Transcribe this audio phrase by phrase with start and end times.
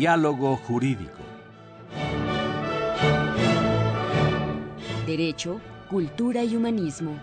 [0.00, 1.18] Diálogo Jurídico.
[5.06, 7.18] Derecho, Cultura y Humanismo.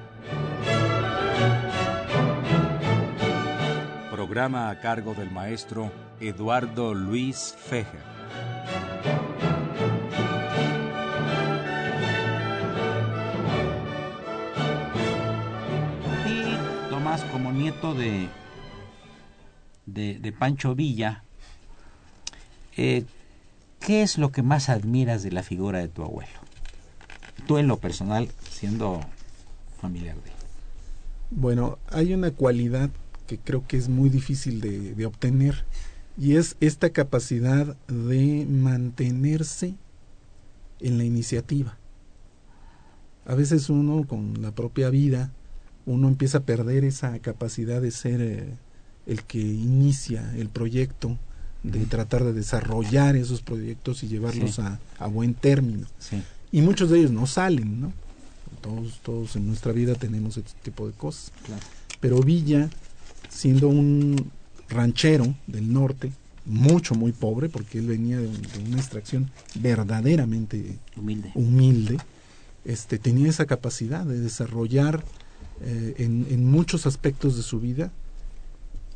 [4.12, 8.00] Programa a cargo del maestro Eduardo Luis Fejer.
[16.28, 18.28] Y Tomás, como nieto de,
[19.88, 21.24] de, Pancho Villa,
[22.78, 23.06] eh,
[23.80, 26.40] ¿qué es lo que más admiras de la figura de tu abuelo?
[27.48, 29.02] Tú en lo personal, siendo
[29.80, 30.36] familiar de él.
[31.32, 32.90] Bueno, hay una cualidad
[33.28, 35.66] que creo que es muy difícil de, obtener
[36.18, 39.76] y es esta capacidad de mantenerse
[40.80, 41.78] en la iniciativa.
[43.26, 45.32] A veces uno con la propia vida,
[45.86, 48.54] uno empieza a perder esa capacidad de ser eh,
[49.06, 51.18] el que inicia el proyecto,
[51.72, 55.88] de tratar de desarrollar esos proyectos y llevarlos a, buen término.
[56.52, 57.94] Y muchos de ellos no salen, ¿no?
[58.62, 61.32] Todos, todos en nuestra vida tenemos este tipo de cosas.
[62.00, 62.70] Pero Villa
[63.30, 64.32] siendo un
[64.70, 66.12] ranchero del norte,
[66.46, 68.28] mucho, muy pobre, porque él venía de,
[68.66, 70.78] una extracción verdaderamente
[71.36, 71.98] humilde,
[72.66, 75.04] este, tenía esa capacidad de desarrollar
[75.62, 77.92] eh, en, muchos aspectos de su vida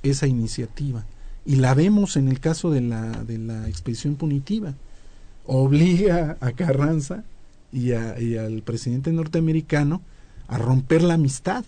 [0.04, 1.06] esa iniciativa.
[1.46, 4.74] Y la vemos en el caso de la, de la expedición punitiva.
[5.46, 7.24] Obliga a Carranza
[7.72, 10.02] y, y al presidente norteamericano
[10.48, 11.66] a romper la amistad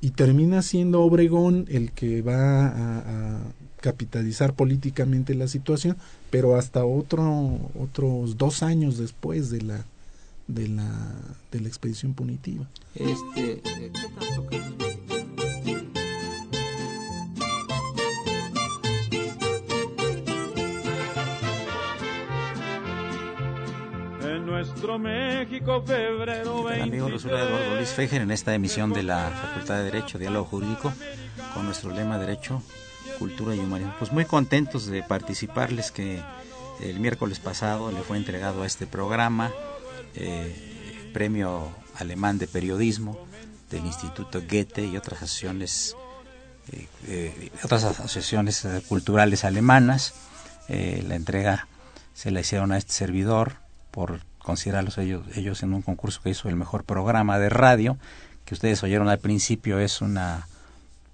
[0.00, 3.38] y termina siendo Obregón el que va a,
[3.80, 5.96] capitalizar políticamente la situación,
[6.30, 9.84] pero hasta otro, otros dos años después de la
[10.46, 10.88] de la,
[11.50, 12.68] de la expedición punitiva.
[12.94, 13.92] Este, eh,
[24.68, 26.82] nuestro México, febrero 20.
[26.82, 30.92] Amigo, los Eduardo Luis Fejer en esta emisión de la Facultad de Derecho, Diálogo Jurídico,
[31.52, 32.62] con nuestro lema Derecho,
[33.18, 33.92] Cultura y Humanismo.
[33.98, 36.22] Pues muy contentos de participarles que
[36.80, 39.50] el miércoles pasado le fue entregado a este programa
[40.14, 43.18] eh, premio alemán de periodismo
[43.68, 45.96] del Instituto Goethe y otras asociaciones
[46.70, 50.14] eh, eh, otras asociaciones culturales alemanas.
[50.68, 51.66] la entrega
[52.14, 53.54] se la hicieron a este servidor
[53.90, 57.96] por considerarlos ellos, ellos en un concurso que hizo el mejor programa de radio,
[58.44, 60.46] que ustedes oyeron al principio, es una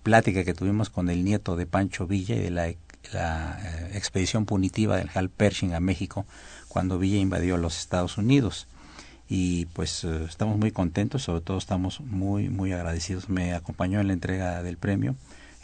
[0.03, 2.73] plática que tuvimos con el nieto de Pancho Villa y de la,
[3.13, 6.27] la eh, expedición punitiva del Hal Pershing a México
[6.69, 8.67] cuando Villa invadió los Estados Unidos.
[9.29, 13.29] Y pues eh, estamos muy contentos, sobre todo estamos muy, muy agradecidos.
[13.29, 15.15] Me acompañó en la entrega del premio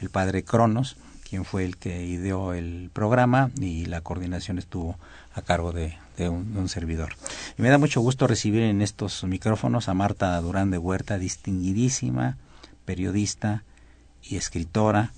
[0.00, 0.96] el padre Cronos,
[1.28, 4.98] quien fue el que ideó el programa y la coordinación estuvo
[5.34, 7.14] a cargo de, de un, servidor.
[7.58, 12.36] Y me da mucho gusto recibir en estos micrófonos a Marta Durán de Huerta, distinguidísima
[12.84, 13.64] periodista
[14.22, 15.12] y escritora,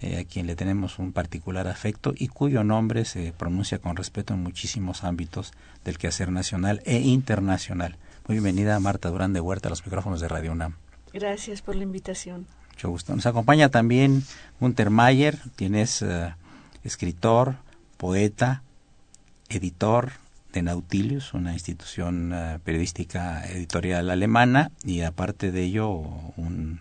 [0.00, 4.34] eh, a quien le tenemos un particular afecto y cuyo nombre se pronuncia con respeto
[4.34, 5.52] en muchísimos ámbitos
[5.84, 7.96] del quehacer nacional e internacional.
[8.28, 10.74] Muy bienvenida Marta Durán de Huerta a los micrófonos de Radio UNAM.
[11.12, 12.46] Gracias por la invitación.
[12.72, 13.16] Mucho gusto.
[13.16, 14.22] Nos acompaña también
[14.60, 16.32] Gunter Mayer, quien es eh,
[16.84, 17.56] escritor,
[17.96, 18.62] poeta,
[19.48, 20.12] editor,
[20.58, 26.80] de Nautilius, una institución eh, periodística editorial alemana, y aparte de ello un,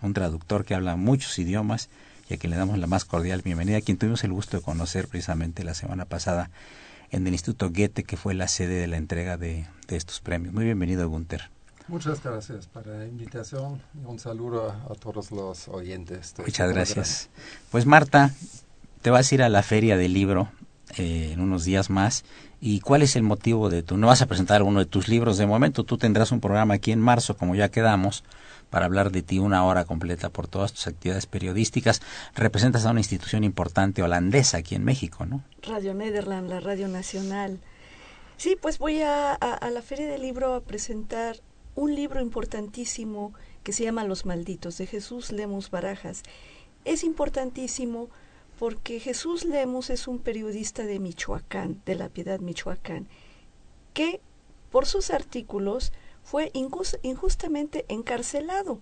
[0.00, 1.90] un, traductor que habla muchos idiomas
[2.28, 4.62] y a quien le damos la más cordial bienvenida, a quien tuvimos el gusto de
[4.62, 6.50] conocer precisamente la semana pasada
[7.10, 10.54] en el Instituto Goethe, que fue la sede de la entrega de, de estos premios.
[10.54, 11.50] Muy bienvenido, Gunther.
[11.88, 16.34] Muchas gracias por la invitación y un saludo a, todos los oyentes.
[16.38, 17.28] Muchas gracias.
[17.70, 18.32] Pues Marta,
[19.02, 20.50] te vas a ir a la feria del libro
[20.96, 22.24] eh, en unos días más
[22.60, 23.96] ¿Y cuál es el motivo de tu?
[23.96, 26.92] No vas a presentar uno de tus libros de momento, tú tendrás un programa aquí
[26.92, 28.22] en marzo, como ya quedamos,
[28.68, 32.02] para hablar de ti una hora completa por todas tus actividades periodísticas.
[32.34, 35.42] Representas a una institución importante holandesa aquí en México, ¿no?
[35.62, 37.60] Radio Nederland, la Radio Nacional.
[38.36, 41.36] Sí, pues voy a, a la Feria del Libro a presentar
[41.74, 46.22] un libro importantísimo que se llama Los Malditos, de Jesús Lemus Barajas.
[46.84, 48.10] Es importantísimo
[48.60, 53.08] porque Jesús Lemos es un periodista de Michoacán, de la Piedad Michoacán,
[53.94, 54.20] que
[54.70, 55.92] por sus artículos
[56.22, 58.80] fue injustamente encarcelado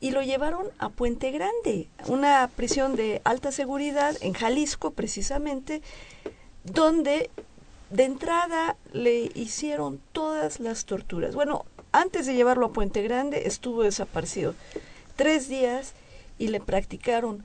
[0.00, 5.82] y lo llevaron a Puente Grande, una prisión de alta seguridad en Jalisco precisamente,
[6.64, 7.30] donde
[7.90, 11.36] de entrada le hicieron todas las torturas.
[11.36, 14.56] Bueno, antes de llevarlo a Puente Grande estuvo desaparecido
[15.14, 15.92] tres días
[16.38, 17.44] y le practicaron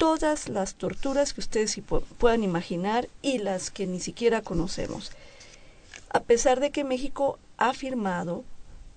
[0.00, 1.78] todas las torturas que ustedes
[2.16, 5.12] puedan imaginar y las que ni siquiera conocemos.
[6.08, 8.42] A pesar de que México ha firmado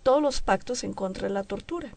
[0.02, 1.90] todos los pactos en contra de la tortura.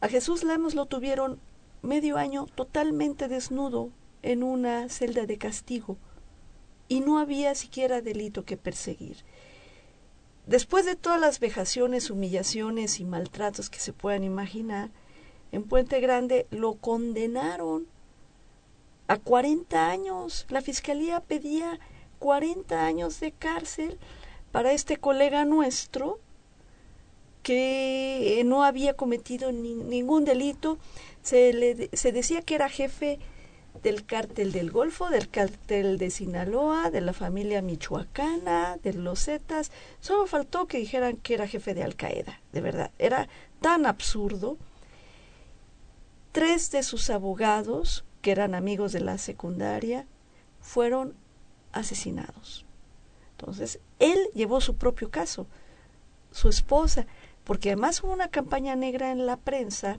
[0.00, 1.40] A Jesús Lemos lo tuvieron
[1.82, 3.90] medio año totalmente desnudo
[4.22, 5.96] en una celda de castigo
[6.86, 9.24] y no había siquiera delito que perseguir.
[10.46, 14.90] Después de todas las vejaciones, humillaciones y maltratos que se puedan imaginar,
[15.50, 17.92] en Puente Grande lo condenaron
[19.08, 20.46] a 40 años.
[20.48, 21.78] La fiscalía pedía
[22.18, 23.98] 40 años de cárcel
[24.52, 26.20] para este colega nuestro
[27.42, 30.78] que no había cometido ningún delito.
[31.22, 33.18] Se, le, se decía que era jefe
[33.82, 39.72] del cártel del Golfo, del cártel de Sinaloa, de la familia michoacana, de los Zetas.
[40.00, 42.90] Solo faltó que dijeran que era jefe de Al Qaeda, de verdad.
[42.98, 43.28] Era
[43.60, 44.56] tan absurdo.
[46.32, 50.06] Tres de sus abogados, que eran amigos de la secundaria,
[50.62, 51.12] fueron
[51.72, 52.64] asesinados.
[53.32, 55.46] Entonces, él llevó su propio caso,
[56.32, 57.04] su esposa,
[57.44, 59.98] porque además hubo una campaña negra en la prensa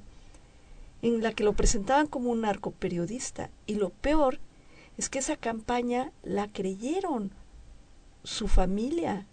[1.03, 3.51] en la que lo presentaban como un narcoperiodista.
[3.67, 4.39] Y lo peor
[4.97, 7.29] es que esa campaña la creyeron
[8.23, 9.27] su familia.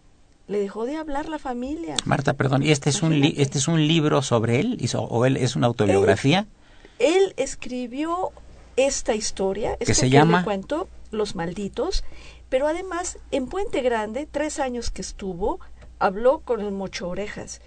[0.49, 1.97] Le dejó de hablar la familia.
[2.05, 4.79] Marta, perdón, ¿y este es, un, este es un libro sobre él?
[4.99, 6.47] ¿O él es una autobiografía?
[6.99, 8.33] Él, escribió
[8.77, 9.77] esta historia.
[9.77, 10.45] ¿Qué se llama?
[10.45, 12.05] cuento, Los Malditos.
[12.49, 15.61] Pero además, en Puente Grande, tres años que estuvo,
[15.99, 17.61] habló con el Mocho Orejas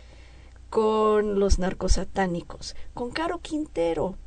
[0.76, 4.18] con los narcosatánicos, con Caro Quintero,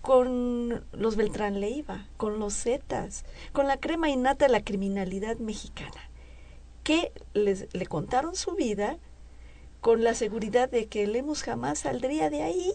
[0.00, 6.10] con los Beltrán Leiva, con los Zetas, con la crema innata de la criminalidad mexicana,
[6.84, 8.96] que les, le contaron su vida
[9.82, 12.72] con la seguridad de que Lemus jamás saldría de ahí.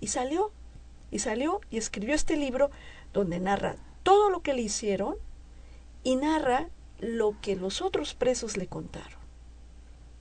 [0.00, 0.50] Y salió,
[1.10, 2.70] y salió y escribió este libro
[3.12, 5.16] donde narra todo lo que le hicieron
[6.02, 6.68] y narra
[7.00, 9.18] lo que los otros presos le contaron.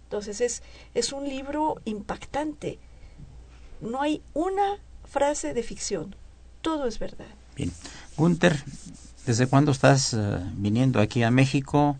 [0.05, 0.63] Entonces es,
[0.93, 2.79] es un libro impactante.
[3.81, 6.15] No hay una frase de ficción,
[6.61, 7.27] todo es verdad.
[7.55, 7.71] Bien.
[8.17, 8.63] Gunther,
[9.25, 10.17] ¿desde cuándo estás eh,
[10.53, 11.97] viniendo aquí a México?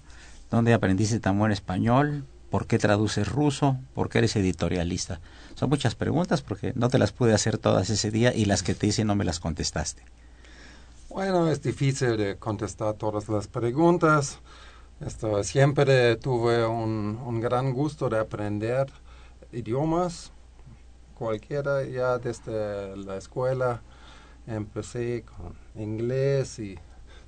[0.49, 2.25] ¿Dónde aprendiste tan buen español?
[2.53, 3.79] ¿Por qué traduces ruso?
[3.95, 5.19] ¿Por qué eres editorialista?
[5.55, 8.75] Son muchas preguntas porque no te las pude hacer todas ese día y las que
[8.75, 10.03] te hice no me las contestaste.
[11.09, 14.37] Bueno, es difícil de contestar todas las preguntas.
[15.03, 18.85] Esto, siempre tuve un, un, gran gusto de aprender
[19.51, 20.31] idiomas,
[21.15, 23.81] cualquiera ya desde la escuela.
[24.45, 26.77] Empecé con inglés y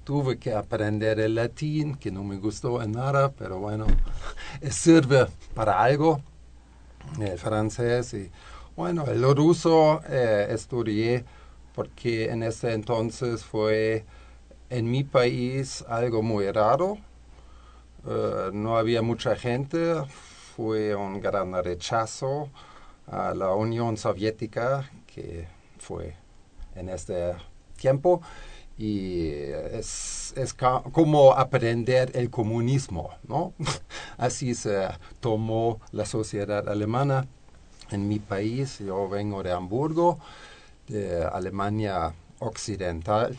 [0.05, 3.87] tuve que aprender el latín, que no me gustó en nada, pero bueno,
[4.69, 6.21] sirve para algo.
[7.19, 8.31] El francés y
[8.77, 11.25] bueno, el ruso eh, estudié
[11.75, 14.05] porque en ese entonces fue
[14.69, 16.97] en mi país algo muy raro
[18.07, 19.95] eh, no había mucha gente,
[20.55, 22.49] fue un gran rechazo
[23.07, 25.47] a la Unión Soviética que
[25.79, 26.15] fue
[26.75, 27.33] en este
[27.75, 28.21] tiempo
[28.77, 29.29] y
[29.71, 33.53] es, es como aprender el comunismo, ¿no?
[34.17, 34.87] Así se
[35.19, 37.27] tomó la sociedad alemana
[37.91, 38.79] en mi país.
[38.79, 40.19] Yo vengo de Hamburgo,
[40.87, 43.37] de Alemania Occidental,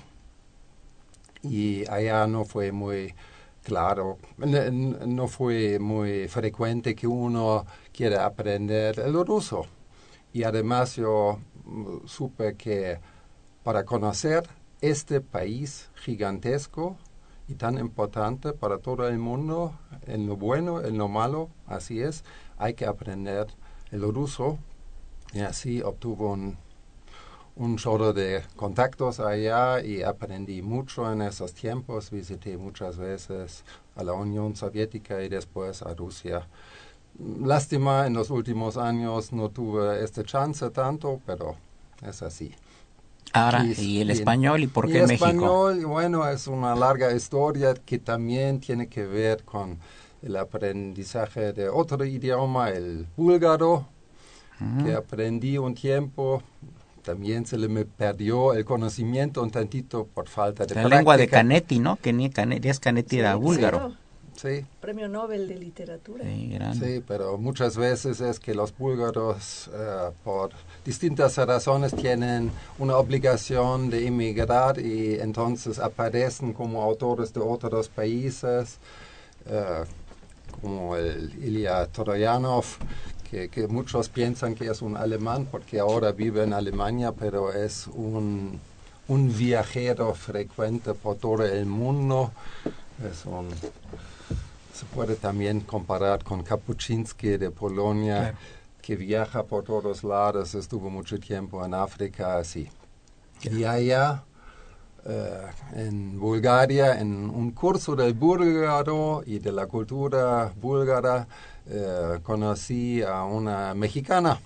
[1.43, 3.15] y allá no fue muy
[3.67, 9.67] Claro, no fue muy frecuente que uno quiera aprender el ruso.
[10.33, 13.01] Y además yo mm, supe que
[13.65, 14.45] para conocer
[14.81, 16.97] este país gigantesco
[17.49, 22.25] y tan importante para todo el mundo, en lo bueno, en lo malo, así es,
[22.59, 23.47] hay que aprender
[23.91, 24.59] el ruso.
[25.33, 26.57] Y así obtuvo un
[27.57, 32.11] un chorro de contactos allá y aprendí mucho en esos tiempos.
[32.11, 33.65] Visité muchas veces
[33.97, 36.47] a la Unión Soviética y después a Rusia.
[37.19, 41.57] Lástima, en los últimos años no tuve este chance tanto, pero
[42.07, 42.55] es así.
[43.37, 45.27] Ahora, ¿y el español y por qué el México?
[45.27, 49.79] El español, bueno, es una larga historia que también tiene que ver con
[50.23, 53.87] el aprendizaje de otro idioma, el búlgaro,
[54.83, 56.43] que aprendí un tiempo
[57.07, 61.29] también se le me perdió el conocimiento un tantito por falta de La lengua de
[61.29, 61.97] Canetti, ¿no?
[61.97, 63.91] Que ni Canetti, es Canetti era búlgaro.
[63.91, 63.97] Sí.
[64.81, 66.25] Premio Nobel de Literatura.
[66.75, 70.51] Sí, pero muchas veces es que los búlgaros, eh, por
[70.85, 78.79] distintas razones, tienen una obligación de emigrar y entonces aparecen como autores de otros países,
[79.47, 79.85] eh,
[80.61, 82.65] como el Ilya Troyanov,
[83.31, 88.59] que, muchos piensan que es un alemán porque ahora vive en Alemania, pero es un
[89.09, 92.33] un viajero frecuente por todo el mundo.
[93.11, 93.49] Es un,
[94.77, 98.37] se puede también comparar con Kapuczynski de Polonia, Claro.
[98.83, 102.69] que viaja por todos lados, estuvo mucho tiempo en África, así.
[103.43, 104.23] Y allá,
[105.07, 111.27] eh, en Bulgaria, en un curso del búlgaro y de la cultura búlgara,
[111.67, 114.39] eh, conocí a una mexicana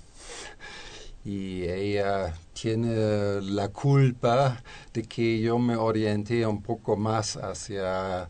[1.24, 8.28] y ella tiene la culpa de que yo me orienté un poco más hacia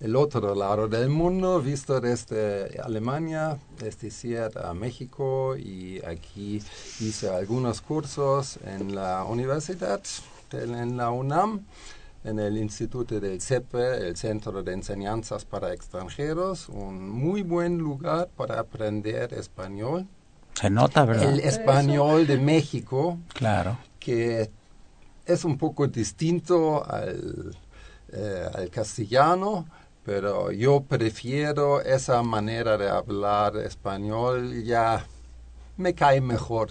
[0.00, 6.62] el otro lado del mundo, visto desde Alemania, es decir, a México y aquí
[7.00, 10.00] hice algunos cursos en la universidad,
[10.52, 11.62] en la UNAM,
[12.24, 18.28] en el Instituto del CEPE, el Centro de Enseñanzas para Extranjeros, un muy buen lugar
[18.36, 20.06] para aprender español.
[20.54, 21.32] Se nota, ¿verdad?
[21.32, 23.78] El español de México, Claro.
[23.98, 24.50] que
[25.26, 27.56] es un poco distinto al,
[28.12, 29.66] eh, al castellano,
[30.08, 35.04] pero yo prefiero esa manera de hablar español, ya
[35.76, 36.70] me cae mejor.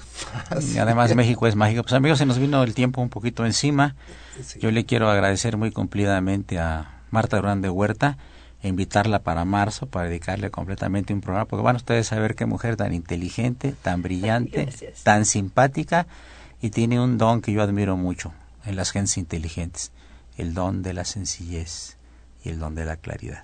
[0.73, 1.83] Y además México es mágico.
[1.83, 3.95] Pues amigos, se nos vino el tiempo un poquito encima.
[4.43, 4.59] Sí.
[4.59, 8.17] Yo le quiero agradecer muy cumplidamente a Marta Durán de Huerta
[8.63, 12.47] e invitarla para marzo para dedicarle completamente un programa, porque van ustedes a ver qué
[12.47, 15.03] mujer tan inteligente, tan brillante, Gracias.
[15.03, 16.07] tan simpática
[16.59, 18.33] y tiene un don que yo admiro mucho
[18.65, 19.91] en las gentes inteligentes,
[20.39, 21.96] el don de la sencillez
[22.47, 23.43] y el don de la claridad.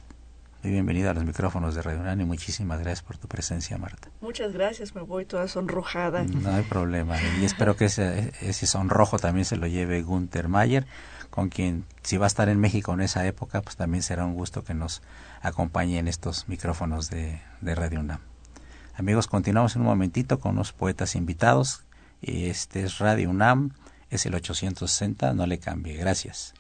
[0.64, 4.08] Muy bienvenida a los micrófonos de Radio UNAM y muchísimas gracias por tu presencia, Marta.
[4.22, 6.24] Muchas gracias, me voy toda sonrojada.
[6.24, 7.18] No hay problema.
[7.42, 10.86] Y espero que ese, ese sonrojo también se lo lleve Gunther Mayer,
[11.30, 14.36] con quien, si va a estar en México en esa época, pues también será un
[14.36, 15.02] gusto que nos
[15.42, 18.22] acompañe en estos micrófonos de, de Radio UNAM.
[18.96, 21.84] Amigos, continuamos en un momentito con unos poetas invitados.
[22.22, 23.72] Este es Radio UNAM,
[24.10, 25.98] es el 860, no le cambie.
[25.98, 26.54] Gracias.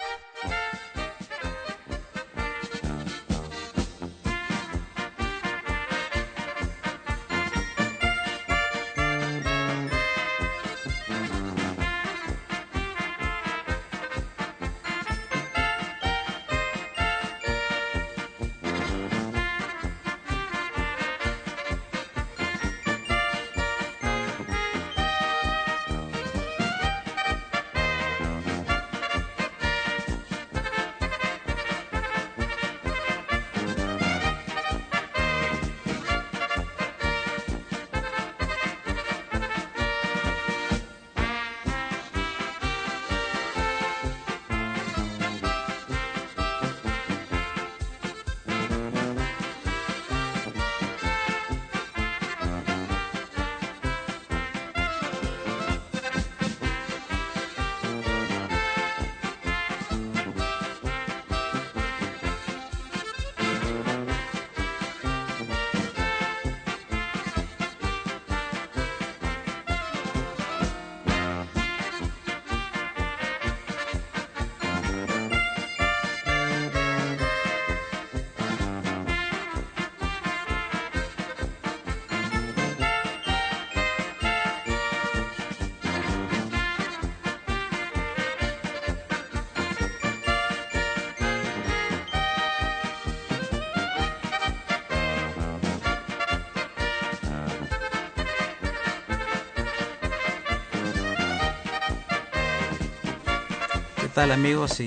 [104.13, 104.79] Tal amigos?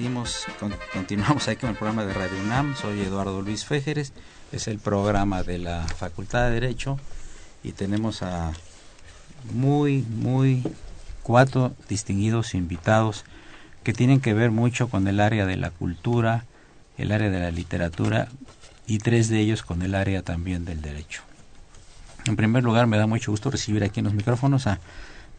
[0.93, 2.77] Continuamos aquí con el programa de Radio UNAM.
[2.77, 4.13] Soy Eduardo Luis Féjeres,
[4.53, 7.01] es el programa de la Facultad de Derecho
[7.65, 8.53] y tenemos a
[9.53, 10.63] muy, muy
[11.25, 13.25] cuatro distinguidos invitados
[13.83, 16.45] que tienen que ver mucho con el área de la cultura,
[16.97, 18.29] el área de la literatura
[18.87, 21.23] y tres de ellos con el área también del derecho.
[22.27, 24.79] En primer lugar, me da mucho gusto recibir aquí en los micrófonos a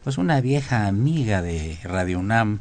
[0.03, 2.59] pues una vieja amiga de Radio UNAM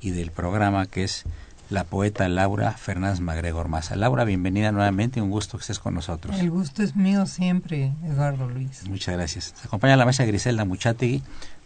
[0.00, 1.24] y del programa que es
[1.68, 3.96] la poeta Laura Fernández Magregor Maza.
[3.96, 6.38] Laura, bienvenida nuevamente, un gusto que estés con nosotros.
[6.38, 8.88] El gusto es mío siempre, Eduardo Luis.
[8.88, 9.52] Muchas gracias.
[9.60, 11.22] Se acompaña la maestra Griselda Muchategui,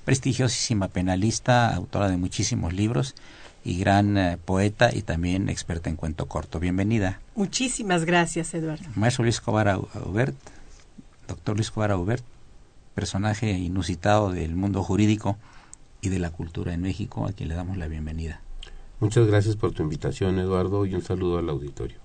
[0.07, 3.15] prestigiosísima penalista, autora de muchísimos libros
[3.63, 6.59] y gran eh, poeta y también experta en cuento corto.
[6.61, 7.21] Bienvenida.
[7.35, 8.85] Muchísimas gracias, Eduardo.
[8.95, 10.35] Maestro Luis Escobar Au- Aubert,
[11.29, 12.25] doctor Luis Escobar Aubert,
[12.95, 15.37] personaje inusitado del mundo jurídico
[16.00, 18.40] y de la cultura en México, a quien le damos la bienvenida.
[19.00, 21.99] Muchas gracias por tu invitación, Eduardo, y un saludo al auditorio.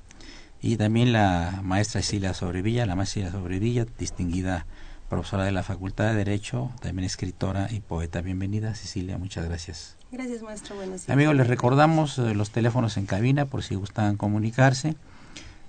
[0.61, 4.65] Y también la maestra Cecilia Sobrevilla, la maestra Cecilia Sobrevilla, distinguida
[5.09, 8.21] profesora de la Facultad de Derecho, también escritora y poeta.
[8.21, 9.97] Bienvenida, Cecilia, muchas gracias.
[10.11, 10.75] Gracias, maestro.
[10.75, 11.09] Buenos días.
[11.09, 14.95] Amigos, les recordamos eh, los teléfonos en cabina por si gustan comunicarse.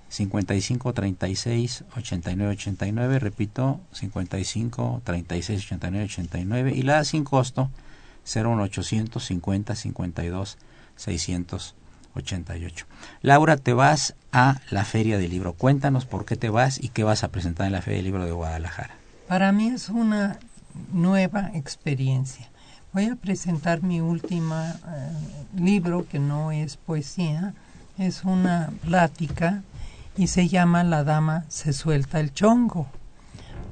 [0.09, 7.69] 55 36 89 89, repito, 55 36 89 89 y la sin costo
[8.27, 10.57] 01800 50 52
[10.95, 12.85] 688.
[13.21, 15.53] Laura, te vas a la Feria del Libro.
[15.53, 18.25] Cuéntanos por qué te vas y qué vas a presentar en la Feria del Libro
[18.25, 18.95] de Guadalajara.
[19.27, 20.39] Para mí es una
[20.91, 22.49] nueva experiencia.
[22.93, 24.55] Voy a presentar mi último
[25.55, 27.53] libro, que no es poesía,
[27.97, 29.61] es una plática
[30.17, 32.87] y se llama La Dama se suelta el chongo.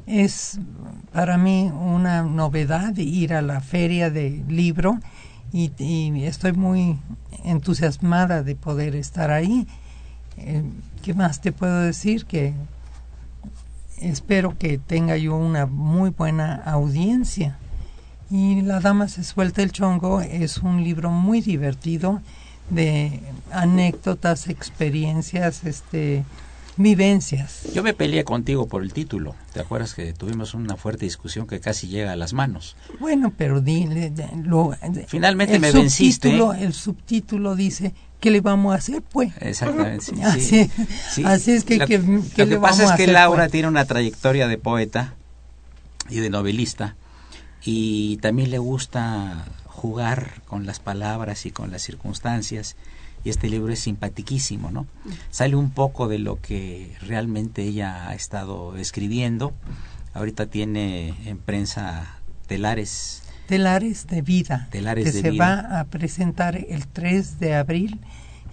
[0.07, 0.59] Es
[1.11, 4.99] para mí una novedad ir a la feria de libro
[5.51, 5.71] y,
[6.25, 6.99] estoy muy
[7.43, 9.67] entusiasmada de poder estar ahí.
[10.37, 10.63] Eh,
[11.01, 12.25] ¿Qué más te puedo decir?
[12.25, 12.53] Que
[14.01, 17.57] espero que tenga yo una muy buena audiencia.
[18.29, 22.21] Y La Dama se suelta el chongo es un libro muy divertido
[22.69, 23.21] de
[23.51, 26.25] anécdotas, experiencias, este
[26.77, 27.61] vivencias.
[27.73, 29.35] Yo me peleé contigo por el título.
[29.53, 32.75] ¿Te acuerdas que tuvimos una fuerte discusión que casi llega a las manos?
[32.99, 34.11] Bueno, pero dile,
[34.43, 34.75] lo,
[35.07, 36.35] finalmente me venciste.
[36.59, 39.33] El subtítulo dice ¿qué le vamos a hacer, pues?
[39.39, 40.03] Exactamente.
[40.03, 40.69] Sí, así,
[41.11, 41.23] sí.
[41.23, 43.51] así, es que, lo, que, lo que que pasa es que Laura pues?
[43.51, 45.13] tiene una trayectoria de poeta
[46.09, 46.95] y de novelista
[47.63, 52.75] y también le gusta jugar con las palabras y con las circunstancias
[53.25, 54.85] y este libro es simpatiquísimo, ¿no?
[55.31, 59.51] Sale un poco de lo que realmente ella ha estado escribiendo.
[60.13, 63.23] Ahorita tiene en prensa telares.
[63.47, 64.67] Telares de vida.
[64.71, 65.43] Telares que de se vida.
[65.43, 67.99] va a presentar el 3 de abril,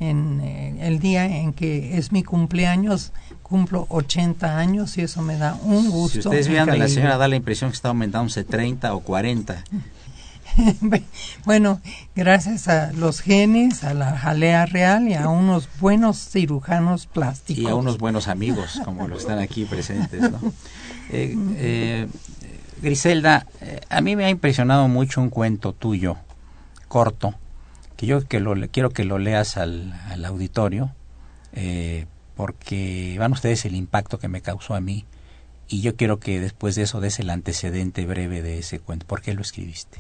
[0.00, 3.12] en eh, el día en que es mi cumpleaños.
[3.43, 6.23] Cumplo 80 años y eso me da un gusto.
[6.23, 9.64] Si ustedes vean, la señora da la impresión que está aumentándose 30 o 40.
[11.44, 11.80] bueno,
[12.14, 17.64] gracias a los genes, a la jalea real y a unos buenos cirujanos plásticos.
[17.64, 20.31] Y a unos buenos amigos, como los están aquí presentes.
[21.11, 22.09] Eh, eh,
[22.81, 26.16] Griselda, eh, a mí me ha impresionado mucho un cuento tuyo,
[26.88, 27.35] corto,
[27.96, 30.90] que yo que lo, quiero que lo leas al, al auditorio,
[32.35, 35.05] porque van ustedes el impacto que me causó a mí,
[35.68, 39.07] y yo quiero que después de eso des el antecedente breve de ese cuento.
[39.07, 39.98] ¿Por qué lo escribiste?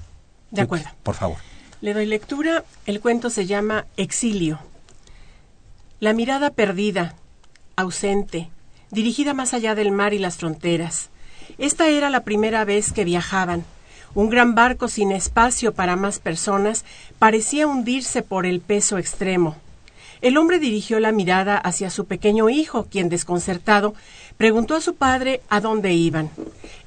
[0.52, 0.88] De acuerdo.
[1.02, 1.38] Por favor.
[1.80, 2.64] Le doy lectura.
[2.86, 4.60] El cuento se llama Exilio.
[5.98, 7.14] La mirada perdida,
[7.74, 8.50] ausente,
[8.90, 11.08] dirigida más allá del mar y las fronteras.
[11.58, 13.64] Esta era la primera vez que viajaban.
[14.14, 16.84] Un gran barco sin espacio para más personas
[17.18, 19.56] parecía hundirse por el peso extremo.
[20.22, 23.92] El hombre dirigió la mirada hacia su pequeño hijo, quien, desconcertado,
[24.36, 26.30] preguntó a su padre a dónde iban.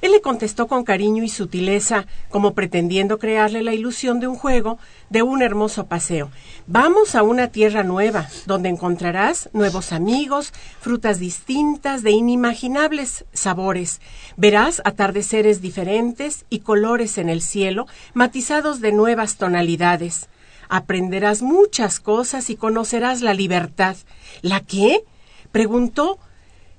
[0.00, 4.78] Él le contestó con cariño y sutileza, como pretendiendo crearle la ilusión de un juego,
[5.10, 6.30] de un hermoso paseo.
[6.66, 14.00] Vamos a una tierra nueva, donde encontrarás nuevos amigos, frutas distintas, de inimaginables sabores.
[14.38, 20.30] Verás atardeceres diferentes y colores en el cielo, matizados de nuevas tonalidades.
[20.68, 23.96] Aprenderás muchas cosas y conocerás la libertad.
[24.42, 25.04] ¿La qué?
[25.52, 26.18] preguntó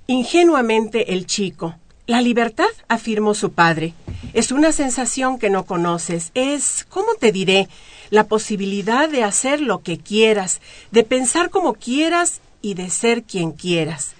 [0.07, 1.75] ingenuamente el chico.
[2.05, 3.93] La libertad, afirmó su padre,
[4.33, 6.31] es una sensación que no conoces.
[6.35, 7.67] Es, ¿cómo te diré?
[8.09, 13.51] La posibilidad de hacer lo que quieras, de pensar como quieras y de ser quien
[13.51, 14.15] quieras.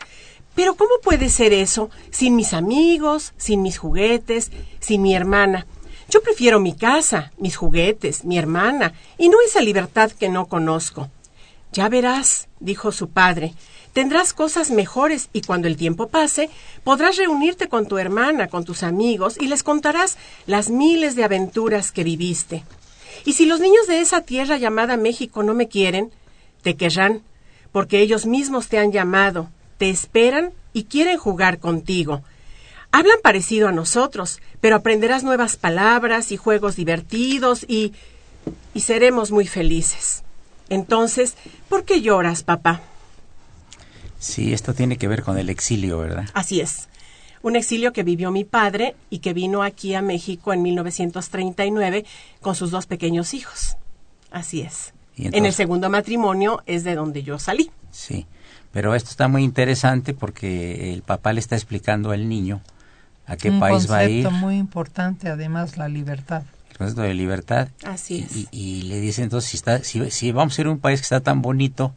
[0.53, 5.65] Pero ¿cómo puede ser eso sin mis amigos, sin mis juguetes, sin mi hermana?
[6.09, 11.09] Yo prefiero mi casa, mis juguetes, mi hermana, y no esa libertad que no conozco.
[11.73, 13.53] Ya verás, dijo su padre,
[13.91, 16.49] tendrás cosas mejores y cuando el tiempo pase,
[16.85, 21.91] podrás reunirte con tu hermana, con tus amigos, y les contarás las miles de aventuras
[21.91, 22.63] que viviste.
[23.25, 26.11] Y si los niños de esa tierra llamada México no me quieren,
[26.61, 27.21] te querrán,
[27.73, 32.21] porque ellos mismos te han llamado, te esperan y quieren jugar contigo.
[32.97, 37.93] Hablan parecido a nosotros, pero aprenderás nuevas palabras y juegos divertidos y...
[38.73, 40.23] y seremos muy felices.
[40.67, 41.35] Entonces,
[41.69, 42.81] ¿por qué lloras, papá?
[44.17, 46.27] Sí, esto tiene que ver con el exilio, ¿verdad?
[46.33, 46.87] Así es.
[47.43, 52.03] Un exilio que vivió mi padre y que vino aquí a México en 1939
[52.41, 53.77] con sus dos pequeños hijos.
[54.31, 54.95] Así es.
[55.17, 57.69] Entonces, en el segundo matrimonio es de donde yo salí.
[57.91, 58.25] Sí,
[58.71, 62.63] pero esto está muy interesante porque el papá le está explicando al niño
[63.27, 64.23] a qué Un país va a ir.
[64.23, 66.43] concepto muy importante, además, la libertad.
[66.71, 67.67] El concepto de libertad.
[67.85, 68.35] Así es.
[68.35, 70.99] Y, y le dice entonces, si, está, si, si vamos a ir a un país
[71.01, 71.93] que está tan bonito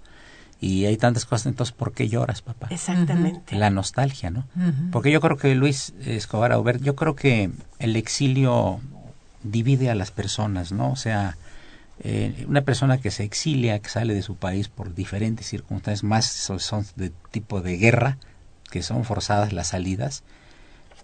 [0.60, 2.66] y hay tantas cosas, entonces ¿por qué lloras, papá?
[2.70, 3.56] Exactamente.
[3.56, 4.40] La nostalgia, ¿no?
[4.56, 4.90] Ujú.
[4.90, 8.80] Porque yo creo que Luis Escobar Aubert, yo creo que el exilio
[9.42, 10.90] divide a las personas, ¿no?
[10.92, 11.36] O sea,
[12.02, 16.26] eh, una persona que se exilia, que sale de su país por diferentes circunstancias, más
[16.26, 18.18] son, son de tipo de guerra,
[18.70, 20.22] que son forzadas las salidas,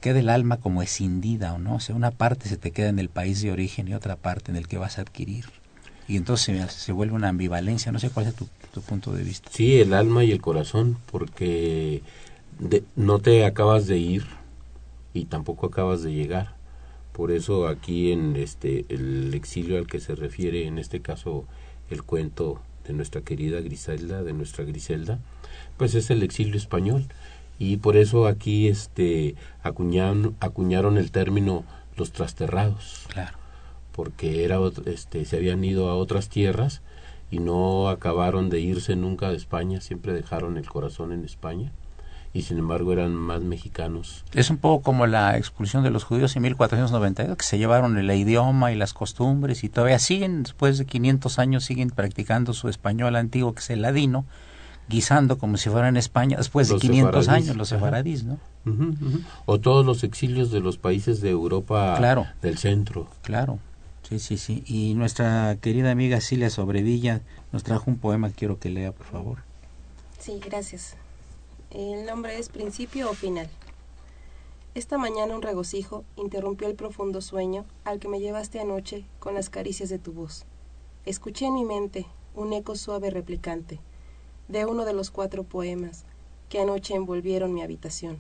[0.00, 1.76] queda el alma como escindida, ¿o no?
[1.76, 4.50] O sea, una parte se te queda en el país de origen y otra parte
[4.50, 5.46] en el que vas a adquirir.
[6.08, 9.50] Y entonces se, vuelve una ambivalencia, no sé cuál es tu, tu punto de vista.
[9.52, 12.02] Sí, el alma y el corazón, porque
[12.60, 14.24] de- no te acabas de ir
[15.14, 16.54] y tampoco acabas de llegar.
[17.12, 21.44] Por eso aquí en este el exilio al que se refiere en este caso
[21.90, 25.18] el cuento de nuestra querida Griselda, de nuestra Griselda,
[25.76, 27.06] pues es el exilio español
[27.58, 31.64] y por eso aquí este acuñaron, acuñaron el término
[31.96, 33.36] los trasterrados Claro.
[33.92, 36.82] porque era este se habían ido a otras tierras
[37.30, 41.72] y no acabaron de irse nunca de España, siempre dejaron el corazón en España
[42.32, 44.22] y sin embargo eran más mexicanos.
[44.34, 48.10] Es un poco como la expulsión de los judíos en 1492, que se llevaron el
[48.10, 53.16] idioma y las costumbres y todavía siguen, después de 500 años, siguen practicando su español
[53.16, 54.26] antiguo, que es el ladino,
[54.88, 57.44] guisando como si fuera en España, después de Los 500 sefaradís.
[57.46, 58.38] años, los sefaradís, ¿no?
[59.46, 62.26] O todos los exilios de los países de Europa Claro.
[62.42, 63.08] del centro.
[63.22, 63.58] Claro,
[64.08, 64.62] sí, sí, sí.
[64.66, 67.20] Y nuestra querida amiga Cilia Sobrevilla
[67.52, 69.38] nos trajo un poema que quiero que lea, por favor.
[70.18, 70.96] Sí, gracias.
[71.70, 73.48] El nombre es Principio o Final.
[74.74, 79.48] Esta mañana un regocijo interrumpió el profundo sueño al que me llevaste anoche con las
[79.48, 80.44] caricias de tu voz.
[81.06, 83.80] Escuché en mi mente un eco suave replicante
[84.48, 86.04] de uno de los cuatro poemas
[86.48, 88.18] que anoche envolvieron mi habitación.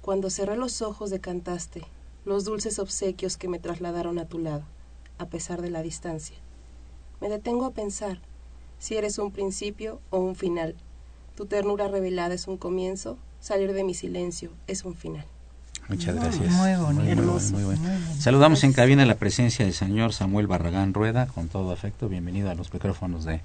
[0.00, 1.82] Cuando cerré los ojos decantaste
[2.24, 4.62] los dulces obsequios que me trasladaron a tu lado,
[5.18, 6.36] a pesar de la distancia.
[7.20, 8.18] Me detengo a pensar
[8.78, 10.74] si eres un principio o un final.
[11.36, 15.26] Tu ternura revelada es un comienzo, salir de mi silencio es un final.
[15.88, 16.38] Muchas Muy gracias.
[16.40, 16.56] bonito.
[16.56, 17.50] Muy, muy bueno, muy bueno.
[17.52, 17.98] Muy bueno.
[18.18, 22.08] Saludamos en cabina la presencia del señor Samuel Barragán Rueda, con todo afecto.
[22.08, 23.42] Bienvenido a los micrófonos de,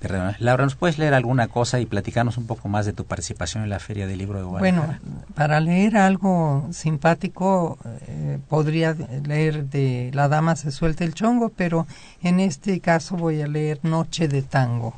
[0.00, 0.36] de.
[0.38, 3.70] Laura, ¿nos puedes leer alguna cosa y platicarnos un poco más de tu participación en
[3.70, 4.98] la Feria del Libro de Guadalajara?
[5.02, 11.50] Bueno, para leer algo simpático eh, podría leer de La dama se suelta el chongo,
[11.50, 11.86] pero
[12.22, 14.94] en este caso voy a leer Noche de Tango,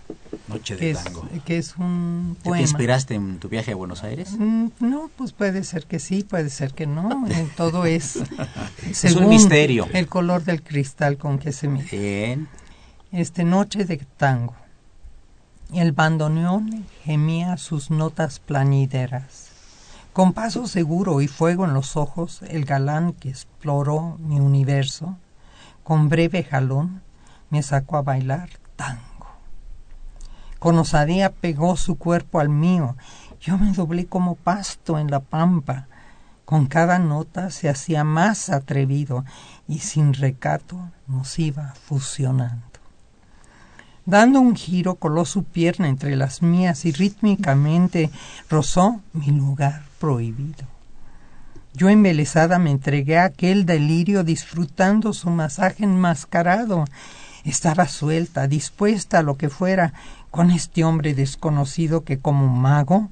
[0.49, 1.29] Noche que de es, tango.
[1.45, 2.61] que es un ¿Te poema.
[2.62, 4.33] inspiraste en tu viaje a Buenos Aires?
[4.38, 7.27] Mm, No, pues puede ser que sí, puede ser que no.
[7.57, 9.87] Todo es un según misterio.
[9.93, 11.88] el color del cristal con que se mide.
[11.91, 12.49] Bien.
[13.12, 14.55] Este noche de tango.
[15.75, 19.49] El bandoneón gemía sus notas plañideras.
[20.13, 25.17] Con paso seguro y fuego en los ojos, el galán que exploró mi universo,
[25.83, 27.01] con breve jalón,
[27.49, 29.29] me sacó a bailar tango.
[30.59, 32.95] Con osadía pegó su cuerpo al mío.
[33.41, 35.87] Yo me doblé como pasto en la pampa.
[36.45, 39.25] Con cada nota se hacía más atrevido
[39.67, 42.72] y sin recato nos iba fusionando.
[44.05, 48.11] Dando un giro coló su pierna entre las mías y rítmicamente
[48.51, 50.67] rozó mi lugar prohibido.
[51.75, 56.85] Yo embelesada me entregué a aquel delirio disfrutando su masaje enmascarado.
[57.45, 59.93] Estaba suelta, dispuesta a lo que fuera,
[60.31, 63.11] con este hombre desconocido que como mago,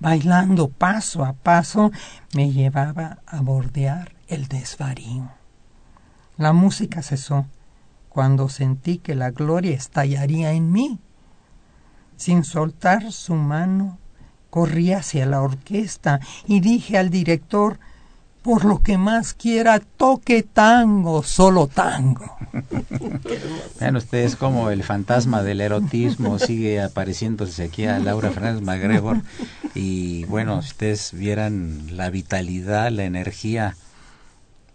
[0.00, 1.92] bailando paso a paso,
[2.34, 5.30] me llevaba a bordear el desvarío.
[6.36, 7.46] La música cesó
[8.12, 10.98] cuando sentí que la gloria estallaría en mí.
[12.18, 13.98] Sin soltar su mano,
[14.50, 17.80] corrí hacia la orquesta y dije al director,
[18.42, 22.36] por lo que más quiera, toque tango, solo tango.
[23.80, 29.22] Vean ustedes como el fantasma del erotismo sigue apareciéndose aquí a Laura Fernández MacGregor.
[29.74, 33.74] Y bueno, ustedes vieran la vitalidad, la energía,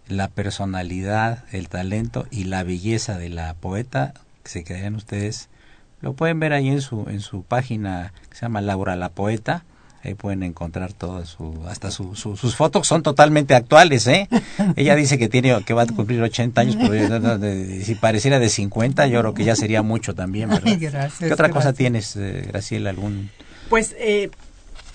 [0.08, 5.50] la personalidad, el talento y la belleza de la poeta, que se quedarían ustedes,
[6.02, 9.64] lo pueden ver ahí en su, en su página que se llama Laura la Poeta.
[10.04, 14.30] Ahí pueden encontrar todas su, hasta su, su- sus fotos son totalmente actuales, ¿eh?
[14.76, 18.40] Ella dice que tiene que va a cumplir 80 años, pero no, de- si pareciera
[18.40, 20.78] de 50, yo creo que ya sería mucho también, ¿verdad?
[20.80, 22.92] Gracias, ¿Qué otra cosa tienes, eh, Graciela?
[22.92, 23.32] ¿Algún?
[23.70, 24.30] Pues eh,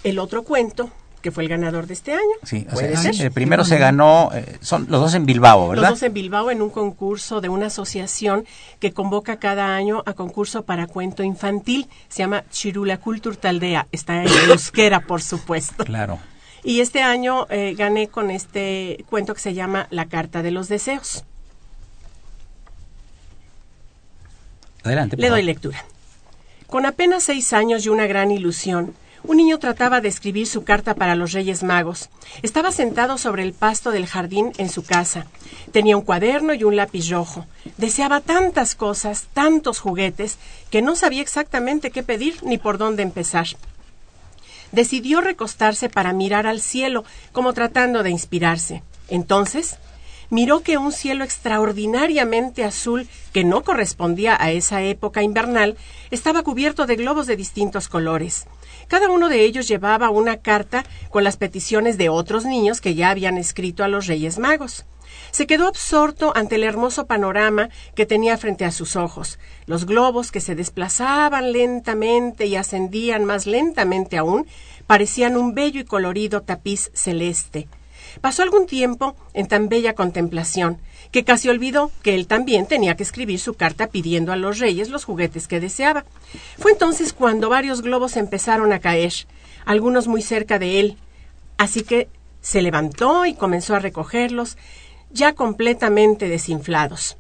[0.05, 0.91] el otro cuento,
[1.23, 2.21] que fue el ganador de este año.
[2.43, 3.15] Sí, o sea, ser.
[3.19, 5.85] el primero se ganó, eh, son los dos en Bilbao, ¿verdad?
[5.85, 8.45] Los dos en Bilbao en un concurso de una asociación
[8.81, 11.89] que convoca cada año a concurso para cuento infantil.
[12.09, 13.87] Se llama Chirula Cultur Taldea.
[13.93, 15.85] Está en euskera, por supuesto.
[15.85, 16.19] Claro.
[16.65, 20.69] Y este año eh, gané con este cuento que se llama La Carta de los
[20.69, 21.25] Deseos.
[24.85, 25.17] Adelante.
[25.17, 25.85] Le doy lectura.
[26.67, 30.95] Con apenas seis años y una gran ilusión, un niño trataba de escribir su carta
[30.95, 32.11] para los Reyes Magos.
[32.43, 35.27] Estaba sentado sobre el pasto del jardín en su casa.
[35.71, 37.47] Tenía un cuaderno y un lápiz rojo.
[37.77, 40.39] Deseaba tantas cosas, tantos juguetes,
[40.71, 43.47] que no sabía exactamente qué pedir ni por dónde empezar.
[44.73, 48.83] Decidió recostarse para mirar al cielo, como tratando de inspirarse.
[49.09, 49.77] Entonces,
[50.33, 55.77] miró que un cielo extraordinariamente azul, que no correspondía a esa época invernal,
[56.11, 58.47] estaba cubierto de globos de distintos colores.
[58.89, 63.11] Cada uno de ellos llevaba una carta con las peticiones de otros niños que ya
[63.11, 64.87] habían escrito a los Reyes Magos.
[65.33, 70.33] Se quedó absorto ante el hermoso panorama que tenía frente a sus ojos, los globos
[70.33, 74.47] que se desplazaban lentamente y ascendían más lentamente aún,
[74.87, 77.69] parecían un bello y colorido tapiz celeste.
[78.21, 80.79] Pasó algún tiempo en tan bella contemplación,
[81.11, 84.91] que casi olvidó que él también tenía que escribir su carta pidiendo a los reyes
[84.91, 86.05] los juguetes que deseaba.
[86.59, 89.13] Fue entonces cuando varios globos empezaron a caer,
[89.65, 90.97] algunos muy cerca de él.
[91.57, 92.09] Así que
[92.41, 94.57] se levantó y comenzó a recogerlos,
[95.11, 97.17] ya completamente desinflados.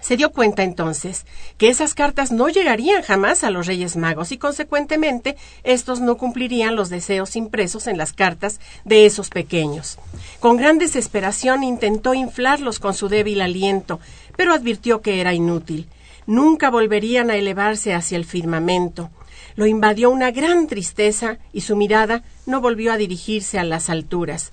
[0.00, 1.26] Se dio cuenta entonces
[1.58, 6.74] que esas cartas no llegarían jamás a los Reyes Magos y consecuentemente estos no cumplirían
[6.74, 9.98] los deseos impresos en las cartas de esos pequeños.
[10.40, 14.00] Con gran desesperación intentó inflarlos con su débil aliento,
[14.36, 15.86] pero advirtió que era inútil.
[16.26, 19.10] Nunca volverían a elevarse hacia el firmamento.
[19.56, 24.52] Lo invadió una gran tristeza y su mirada no volvió a dirigirse a las alturas.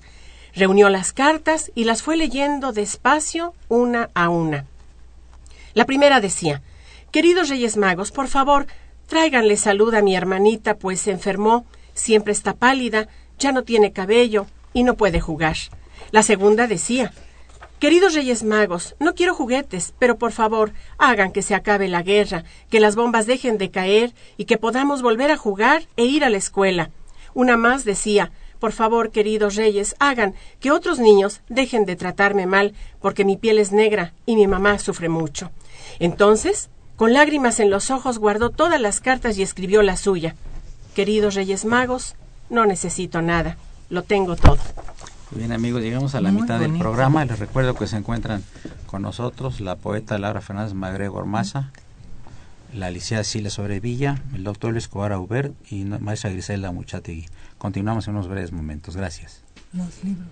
[0.54, 4.66] Reunió las cartas y las fue leyendo despacio una a una.
[5.74, 6.62] La primera decía
[7.10, 8.66] Queridos Reyes Magos, por favor,
[9.06, 14.46] tráiganle salud a mi hermanita, pues se enfermó, siempre está pálida, ya no tiene cabello
[14.72, 15.56] y no puede jugar.
[16.10, 17.12] La segunda decía
[17.78, 22.44] Queridos Reyes Magos, no quiero juguetes, pero por favor, hagan que se acabe la guerra,
[22.70, 26.30] que las bombas dejen de caer y que podamos volver a jugar e ir a
[26.30, 26.90] la escuela.
[27.34, 32.74] Una más decía por favor, queridos reyes, hagan que otros niños dejen de tratarme mal,
[33.00, 35.50] porque mi piel es negra y mi mamá sufre mucho.
[35.98, 40.34] Entonces, con lágrimas en los ojos, guardó todas las cartas y escribió la suya.
[40.94, 42.16] Queridos reyes magos,
[42.50, 43.56] no necesito nada,
[43.90, 44.58] lo tengo todo.
[45.30, 47.24] Bien amigos, llegamos a la mitad del programa.
[47.24, 48.42] Les recuerdo que se encuentran
[48.86, 51.70] con nosotros la poeta Laura Fernández Magregor Maza,
[52.72, 57.26] la licenciada Siles Sobrevilla, el doctor Luis Escobar Aubert y maestra Griselda Muchategui.
[57.58, 58.96] Continuamos en unos breves momentos.
[58.96, 59.42] Gracias.
[59.72, 60.28] Los libros.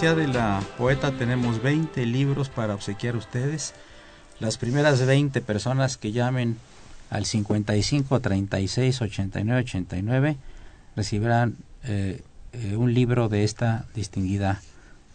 [0.00, 3.74] De la poeta tenemos 20 libros para obsequiar a ustedes.
[4.40, 6.56] Las primeras 20 personas que llamen
[7.10, 10.36] al 55 36 89 89
[10.96, 12.22] recibirán eh,
[12.54, 14.62] eh, un libro de esta distinguida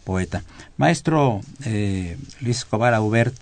[0.04, 0.44] poeta.
[0.76, 3.34] Maestro eh, Luis Escobar Aubert,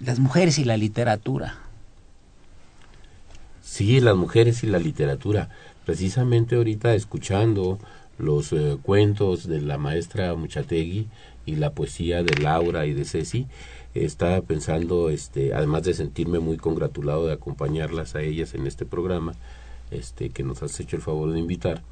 [0.00, 1.56] las mujeres y la literatura.
[3.62, 5.50] Sí, las mujeres y la literatura.
[5.84, 7.78] Precisamente ahorita escuchando
[8.18, 11.08] los eh, cuentos de la maestra Muchategui
[11.44, 13.46] y la poesía de Laura y de Ceci.
[13.94, 19.34] Estaba pensando, este, además de sentirme muy congratulado de acompañarlas a ellas en este programa,
[19.90, 21.82] este, que nos has hecho el favor de invitar,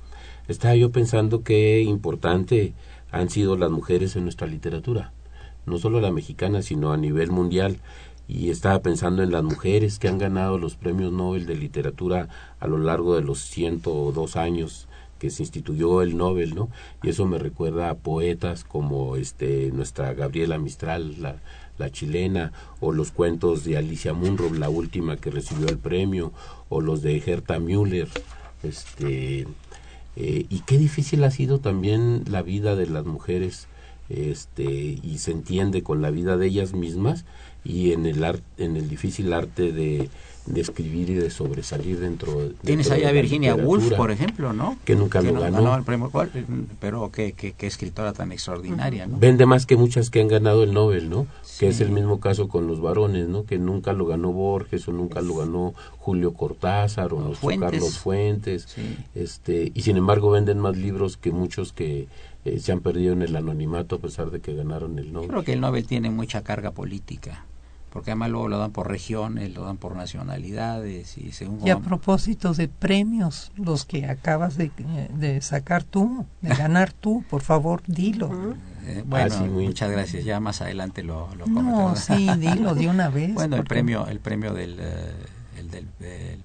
[0.46, 2.74] estaba yo pensando qué importante
[3.10, 5.12] han sido las mujeres en nuestra literatura,
[5.64, 7.78] no solo la mexicana, sino a nivel mundial.
[8.28, 12.66] Y estaba pensando en las mujeres que han ganado los premios Nobel de literatura a
[12.66, 14.88] lo largo de los 102 años
[15.24, 16.68] que se instituyó el Nobel, ¿no?
[17.02, 21.16] Y eso me recuerda a poetas como este nuestra Gabriela Mistral,
[21.78, 26.34] la, chilena, o los cuentos de Alicia Munro, la última que recibió el premio,
[26.68, 28.08] o los de Herta Müller,
[28.62, 29.46] este
[30.16, 33.66] eh, y qué difícil ha sido también la vida de las mujeres
[34.10, 37.24] este y se entiende con la vida de ellas mismas
[37.64, 40.10] y en el arte, en el difícil arte de,
[40.46, 44.76] de escribir y de sobresalir dentro, de Tienes allá a Virginia Woolf, por ejemplo, ¿no?
[44.84, 45.74] Que nunca lo ganó.
[45.74, 46.10] el premio,
[46.80, 49.18] pero qué, qué, escritora tan extraordinaria, ¿no?
[49.18, 51.26] Vende más que muchas que han ganado el Nobel, ¿no?
[51.58, 53.44] Que es el mismo caso con los varones, ¿no?
[53.44, 58.68] Que nunca lo ganó Borges o nunca lo ganó Julio Cortázar o nuestro Carlos Fuentes.
[59.14, 62.06] este Y sin embargo venden más libros que muchos que
[62.44, 65.28] eh, se han perdido en el anonimato a pesar de que ganaron el Nobel.
[65.28, 67.46] Creo que el Nobel tiene mucha carga política
[67.94, 71.64] porque además luego lo dan por regiones, lo dan por nacionalidades y según...
[71.64, 74.72] Y a propósito de premios, los que acabas de,
[75.16, 78.56] de sacar tú, de ganar tú, por favor, dilo.
[78.84, 80.24] Eh, bueno, ah, muchas gracias.
[80.24, 83.32] Ya más adelante lo, lo No, sí, dilo de una vez.
[83.32, 85.14] bueno, el premio, el premio del, eh,
[85.56, 85.86] el del,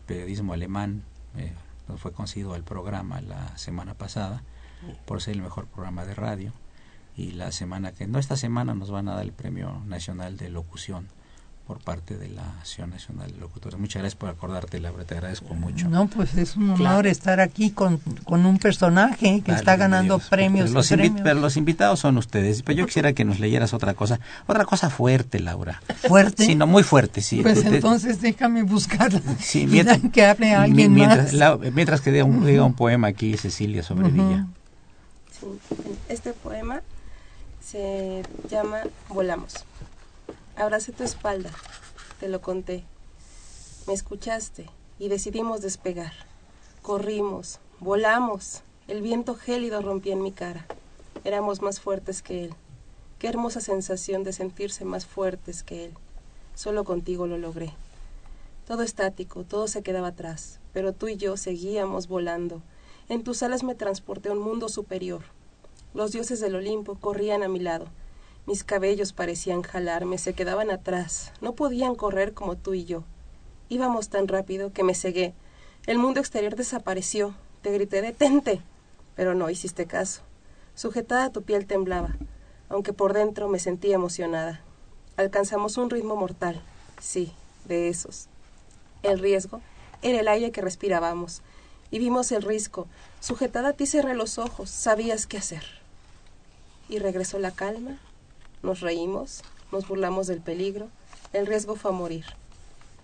[0.06, 1.02] periodismo alemán
[1.36, 1.52] eh,
[1.98, 4.44] fue concedido al programa la semana pasada
[5.08, 6.54] por ser el mejor programa de radio
[7.18, 10.50] y la semana que no esta semana nos van a dar el premio nacional de
[10.50, 11.08] locución
[11.70, 13.78] por parte de la Asociación Nacional de Locutores.
[13.78, 15.88] Muchas gracias por acordarte, Laura, te agradezco mucho.
[15.88, 20.72] No, pues es un honor estar aquí con, con un personaje que está ganando premios.
[20.72, 22.64] Pero los, pero los invitados son ustedes.
[22.64, 25.80] Pero yo quisiera que nos leyeras otra cosa, otra cosa fuerte, Laura.
[26.08, 26.44] ¿Fuerte?
[26.44, 27.44] Sí, no, muy fuerte, sí.
[27.44, 29.22] Pues entonces déjame buscarla.
[29.40, 31.36] Sí, mientras, que hable alguien mientras,
[31.72, 34.48] mientras que diga un, diga un, poema aquí, Cecilia, sobre Villa.
[35.40, 35.46] Sí,
[36.08, 36.82] este poema
[37.62, 39.54] se llama Volamos.
[40.60, 41.52] Abracé tu espalda,
[42.20, 42.84] te lo conté.
[43.88, 44.66] Me escuchaste
[45.00, 46.12] y decidimos despegar.
[46.82, 48.62] Corrimos, volamos.
[48.90, 50.66] El viento gélido rompía en mi cara.
[51.24, 52.54] Éramos más fuertes que él.
[53.20, 55.94] Qué hermosa sensación de sentirse más fuertes que él.
[56.56, 57.74] Solo contigo lo logré.
[58.68, 62.62] Todo estático, todo se quedaba atrás, pero tú y yo seguíamos volando.
[63.08, 65.22] En tus alas me transporté a un mundo superior.
[65.94, 67.88] Los dioses del Olimpo corrían a mi lado.
[68.46, 73.04] Mis cabellos parecían jalarme, se quedaban atrás, no podían correr como tú y yo.
[73.70, 75.36] Íbamos tan rápido que me cegué.
[75.86, 77.36] El mundo exterior desapareció.
[77.62, 78.62] Te grité detente.
[79.16, 80.22] Pero no hiciste caso.
[80.74, 82.16] Sujetada tu piel temblaba,
[82.70, 84.62] aunque por dentro me sentía emocionada.
[85.18, 86.62] Alcanzamos un ritmo mortal.
[87.00, 87.32] Sí,
[87.66, 88.28] de esos.
[89.04, 89.62] El riesgo
[90.02, 91.42] era el aire que respirábamos.
[91.92, 92.88] Y vimos el risco.
[93.20, 94.70] Sujetada a ti cerré los ojos.
[94.70, 95.64] Sabías qué hacer.
[96.88, 98.00] Y regresó la calma
[98.64, 100.90] nos reímos, nos burlamos del peligro,
[101.34, 102.26] el riesgo fue a morir.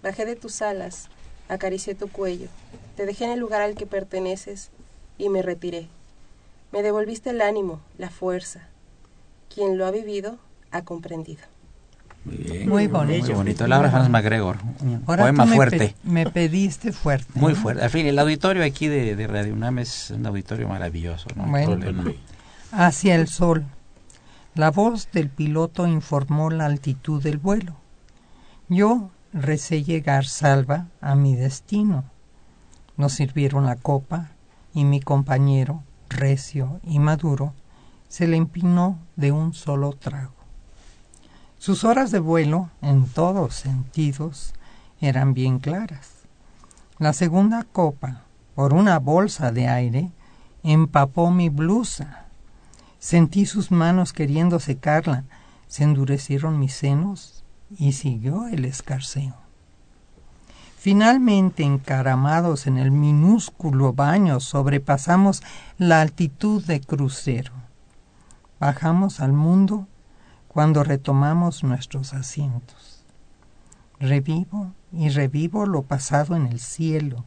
[0.03, 1.09] Bajé de tus alas,
[1.49, 2.47] acaricié tu cuello,
[2.95, 4.69] te dejé en el lugar al que perteneces
[5.17, 5.87] y me retiré.
[6.71, 8.67] Me devolviste el ánimo, la fuerza.
[9.53, 10.37] Quien lo ha vivido
[10.71, 11.41] ha comprendido.
[12.25, 13.27] Muy bonito.
[13.27, 13.67] Muy bonito.
[13.67, 15.95] Laura Hans MacGregor, un poema fuerte.
[16.03, 17.27] me pediste fuerte.
[17.35, 17.83] Muy fuerte.
[17.83, 21.27] Al fin, el auditorio aquí de, de Radio UNAM es un auditorio maravilloso.
[21.35, 21.45] ¿no?
[22.71, 23.65] hacia el sol.
[24.55, 27.75] La voz del piloto informó la altitud del vuelo.
[28.69, 32.05] Yo recé llegar salva a mi destino.
[32.95, 34.29] Nos sirvieron la copa
[34.73, 37.53] y mi compañero, recio y maduro,
[38.07, 40.31] se le empinó de un solo trago.
[41.57, 44.53] Sus horas de vuelo, en todos sentidos,
[45.01, 46.11] eran bien claras.
[46.97, 48.21] La segunda copa,
[48.55, 50.11] por una bolsa de aire,
[50.63, 52.24] empapó mi blusa
[53.05, 55.25] Sentí sus manos queriendo secarla,
[55.67, 57.43] se endurecieron mis senos
[57.77, 59.35] y siguió el escarceo.
[60.79, 65.43] Finalmente, encaramados en el minúsculo baño, sobrepasamos
[65.77, 67.51] la altitud de crucero.
[68.59, 69.87] Bajamos al mundo
[70.47, 73.03] cuando retomamos nuestros asientos.
[73.99, 77.23] Revivo y revivo lo pasado en el cielo.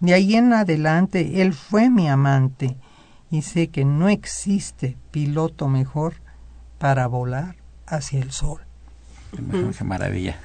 [0.00, 2.76] De ahí en adelante él fue mi amante
[3.30, 6.14] y sé que no existe piloto mejor
[6.78, 7.56] para volar
[7.86, 8.60] hacia el sol.
[9.76, 10.38] Qué maravilla.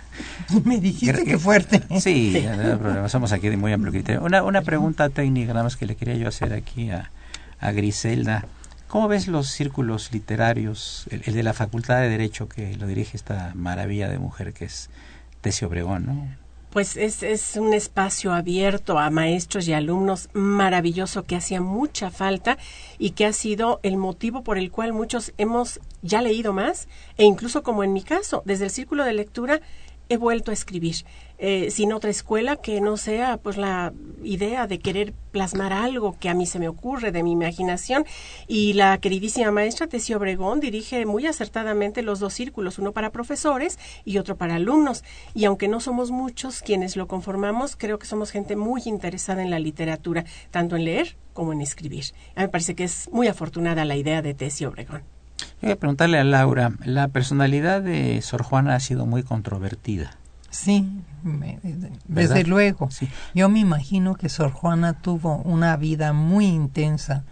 [0.66, 1.82] Me dijiste que fuerte.
[2.02, 2.46] Sí,
[2.82, 4.22] no somos aquí de muy amplio criterio.
[4.24, 7.10] Una, una pregunta técnica nada más que le quería yo hacer aquí a,
[7.60, 8.46] a Griselda.
[8.90, 13.18] ¿Cómo ves los círculos literarios, el, el, de la Facultad de Derecho que lo dirige
[13.18, 14.90] esta maravilla de mujer que es
[15.42, 16.43] Tessie Obregón, ¿no?
[16.74, 22.58] Pues es, es un espacio abierto a maestros y alumnos maravilloso que hacía mucha falta
[22.98, 27.26] y que ha sido el motivo por el cual muchos hemos ya leído más e
[27.26, 29.62] incluso como en mi caso, desde el círculo de lectura
[30.10, 30.96] he vuelto a escribir
[31.38, 36.30] eh, sin otra escuela que no sea pues la idea de querer plasmar algo que
[36.30, 38.06] a mí se me ocurre de mi imaginación
[38.48, 43.80] y la queridísima maestra Tessie Obregón dirige muy acertadamente los dos círculos, uno para profesores
[44.06, 45.04] y otro para alumnos
[45.34, 49.50] y aunque no somos muchos quienes lo conformamos, creo que somos gente muy interesada en
[49.50, 52.06] la literatura, tanto en leer como en escribir.
[52.36, 55.04] A mí me parece que es muy afortunada la idea de Tessie Obregón.
[55.62, 60.18] Voy a preguntarle a Laura, la personalidad de Sor Juana ha sido muy controvertida.
[60.54, 60.88] Sí,
[61.24, 62.46] me, desde ¿verdad?
[62.46, 62.92] luego.
[62.92, 63.10] Sí.
[63.34, 67.24] Yo me imagino que Sor Juana tuvo una vida muy intensa,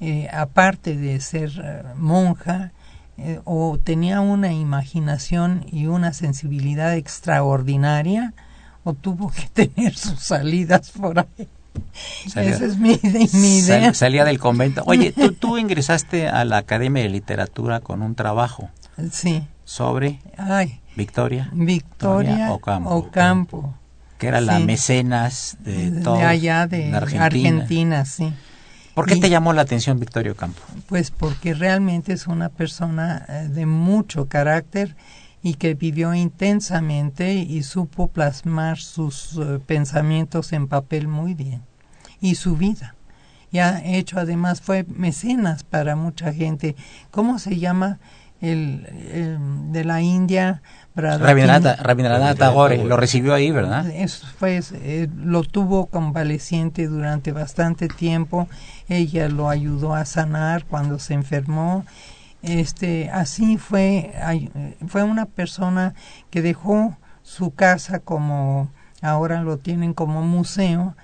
[0.00, 2.72] eh, aparte de ser uh, monja,
[3.18, 8.32] eh, o tenía una imaginación y una sensibilidad extraordinaria,
[8.82, 11.48] o tuvo que tener sus salidas por ahí.
[12.26, 12.98] Salía, Esa es mi,
[13.34, 13.84] mi idea.
[13.84, 14.82] Sal, salía del convento.
[14.86, 18.70] Oye, tú, tú ingresaste a la Academia de Literatura con un trabajo.
[19.10, 19.46] Sí.
[19.64, 21.50] Sobre Ay, Victoria.
[21.52, 22.90] Victoria Ocampo.
[22.90, 23.74] Ocampo.
[24.18, 24.46] Que era sí.
[24.46, 27.24] la mecenas de, todo, de allá de, Argentina.
[27.24, 28.04] Argentina.
[28.04, 28.32] sí.
[28.94, 30.60] ¿Por qué y, te llamó la atención Victoria Ocampo?
[30.86, 34.94] Pues porque realmente es una persona eh, de mucho carácter
[35.42, 41.62] y que vivió intensamente y supo plasmar sus uh, pensamientos en papel muy bien
[42.20, 42.94] y su vida
[43.54, 46.74] y ha hecho además fue mecenas para mucha gente
[47.10, 47.98] cómo se llama
[48.40, 50.62] el, el de la India
[50.96, 58.48] Rabindranath Tagore lo recibió ahí verdad eso fue eh, lo tuvo convaleciente durante bastante tiempo.
[58.88, 61.84] Ella lo ayudó a sanar cuando se enfermó.
[62.42, 64.12] Este así fue
[64.86, 65.94] fue una persona
[66.30, 68.70] que dejó su casa como
[69.00, 70.94] ahora lo tienen como museo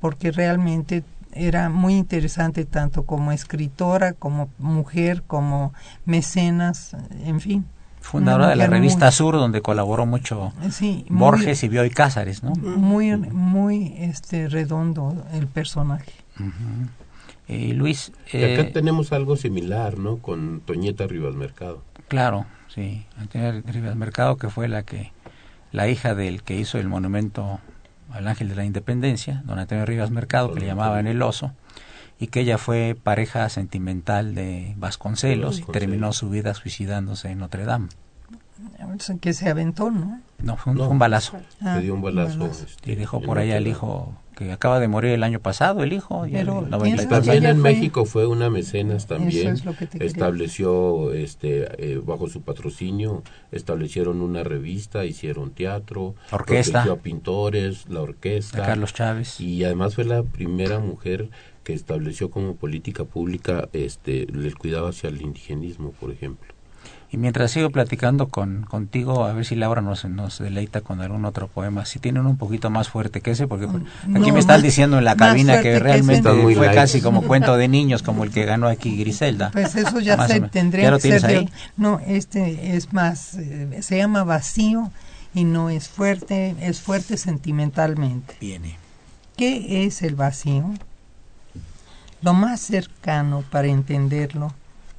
[0.00, 1.02] porque realmente
[1.32, 5.72] era muy interesante tanto como escritora como mujer como
[6.04, 7.64] mecenas en fin
[8.00, 12.42] fundadora de la revista muy, Sur donde colaboró mucho sí, Borges muy, y Bioy Cázares
[12.42, 16.88] no muy muy este redondo el personaje uh -huh.
[17.48, 18.12] Eh, Luis.
[18.32, 20.18] Eh, acá tenemos algo similar, ¿no?
[20.18, 21.82] Con Toñeta Rivas Mercado.
[22.08, 23.04] Claro, sí.
[23.30, 25.12] Toñeta Rivas Mercado, que fue la que
[25.70, 27.60] la hija del que hizo el monumento
[28.12, 31.52] al Ángel de la Independencia, don Antonio Rivas Mercado, que le llamaban el oso,
[32.18, 37.64] y que ella fue pareja sentimental de Vasconcelos, y terminó su vida suicidándose en Notre
[37.64, 37.88] Dame.
[39.20, 40.20] Que se aventó, ¿no?
[40.38, 41.38] No, fue un, no, fue un balazo.
[41.60, 42.46] Ah, dio un balazo.
[42.46, 44.14] Este, y dejó por allá el hijo
[44.44, 46.26] que acaba de morir el año pasado, el hijo.
[46.30, 47.72] Pero, el, también en fue?
[47.72, 49.54] México fue una mecenas también.
[49.54, 49.64] Es
[50.00, 58.02] estableció este eh, bajo su patrocinio, establecieron una revista, hicieron teatro, orquesta, a pintores, la
[58.02, 58.58] orquesta.
[58.58, 59.40] De Carlos Chávez.
[59.40, 61.30] Y además fue la primera mujer
[61.64, 66.51] que estableció como política pública este el cuidado hacia el indigenismo, por ejemplo.
[67.12, 71.26] Y mientras sigo platicando con contigo, a ver si Laura nos, nos deleita con algún
[71.26, 71.84] otro poema.
[71.84, 74.96] Si tienen un poquito más fuerte que ese, porque aquí no, me están más, diciendo
[74.96, 76.74] en la cabina que realmente que fue light.
[76.74, 79.50] casi como cuento de niños, como el que ganó aquí Griselda.
[79.52, 81.22] Pues eso ya se tendría ¿Ya que ser.
[81.22, 84.90] De, no, este es más, eh, se llama vacío
[85.34, 88.38] y no es fuerte, es fuerte sentimentalmente.
[88.40, 88.78] Viene.
[89.36, 90.64] ¿Qué es el vacío?
[92.22, 94.54] Lo más cercano para entenderlo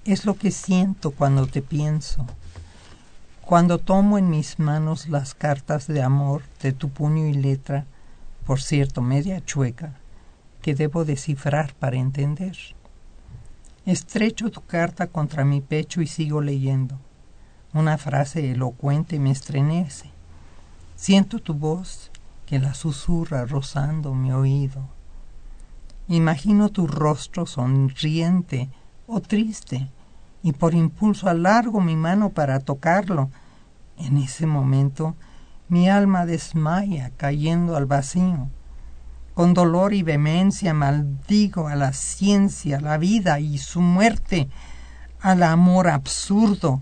[0.06, 2.26] es lo que siento cuando te pienso.
[3.42, 7.86] Cuando tomo en mis manos las cartas de amor de tu puño y letra,
[8.46, 9.94] por cierto, media chueca,
[10.62, 12.58] que debo descifrar para entender.
[13.86, 16.98] Estrecho tu carta contra mi pecho y sigo leyendo.
[17.74, 20.10] Una frase elocuente me estremece.
[20.96, 22.12] Siento tu voz
[22.46, 24.88] que la susurra rozando mi oído.
[26.08, 28.70] Imagino tu rostro sonriente
[29.08, 29.90] o triste,
[30.42, 33.30] y por impulso alargo mi mano para tocarlo.
[33.98, 35.16] En ese momento
[35.70, 38.50] mi alma desmaya cayendo al vacío.
[39.34, 44.50] Con dolor y vehemencia maldigo a la ciencia, la vida y su muerte,
[45.20, 46.82] al amor absurdo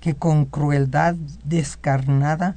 [0.00, 1.14] que con crueldad
[1.44, 2.56] descarnada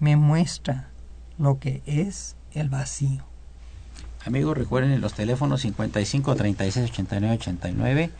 [0.00, 0.88] me muestra
[1.36, 3.24] lo que es el vacío.
[4.24, 8.10] Amigos, recuerden los teléfonos 55 36 89 89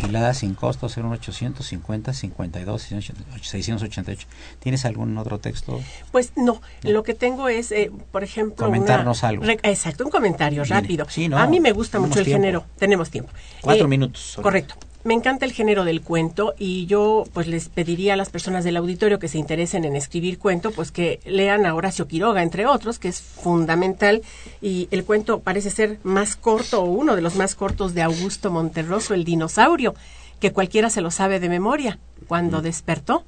[0.00, 4.26] Gilada sin costo 01850 52 688.
[4.60, 5.80] ¿Tienes algún otro texto?
[6.12, 8.66] Pues no, lo que tengo es, eh, por ejemplo...
[8.66, 9.44] Comentarnos algo.
[9.62, 11.06] exacto, un comentario rápido.
[11.08, 12.42] Sí, no, A mí me gusta mucho el tiempo.
[12.42, 13.32] género, tenemos tiempo.
[13.62, 14.20] Cuatro Eh, minutos.
[14.20, 14.42] solo.
[14.44, 14.74] Correcto.
[15.06, 18.76] Me encanta el género del cuento y yo pues les pediría a las personas del
[18.76, 22.98] auditorio que se interesen en escribir cuento, pues que lean a Horacio Quiroga, entre otros,
[22.98, 24.22] que es fundamental
[24.60, 28.50] y el cuento parece ser más corto o uno de los más cortos de Augusto
[28.50, 29.94] Monterroso, el dinosaurio,
[30.40, 32.00] que cualquiera se lo sabe de memoria.
[32.26, 33.24] Cuando despertó,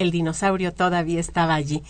[0.00, 1.84] el dinosaurio todavía estaba allí.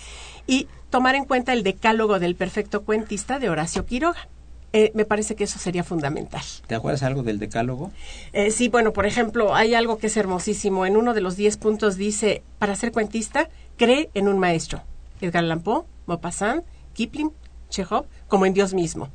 [0.47, 4.29] Y tomar en cuenta el decálogo del perfecto cuentista de Horacio Quiroga.
[4.73, 6.43] Eh, me parece que eso sería fundamental.
[6.67, 7.91] ¿Te acuerdas algo del decálogo?
[8.33, 10.87] Eh, sí, bueno, por ejemplo, hay algo que es hermosísimo.
[10.87, 14.83] En uno de los diez puntos dice, para ser cuentista, cree en un maestro.
[15.21, 16.65] Edgar Allan Poe, Maupassant,
[16.95, 17.33] Kipling,
[17.69, 19.09] Chekhov, como en Dios mismo.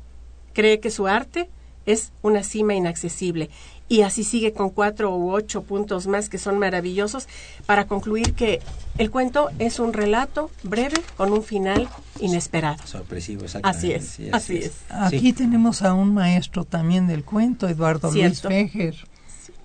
[0.52, 1.48] Cree que su arte
[1.86, 3.48] es una cima inaccesible.
[3.88, 7.28] Y así sigue con cuatro u ocho puntos más que son maravillosos
[7.66, 8.60] para concluir que
[8.98, 11.88] el cuento es un relato breve con un final
[12.20, 12.84] inesperado.
[12.84, 13.78] Sorpresivo, exactamente.
[13.78, 14.72] Así es, Sí, así es.
[14.90, 18.48] Aquí tenemos a un maestro también del cuento, Eduardo Cierto.
[18.48, 18.96] Luis Fejer.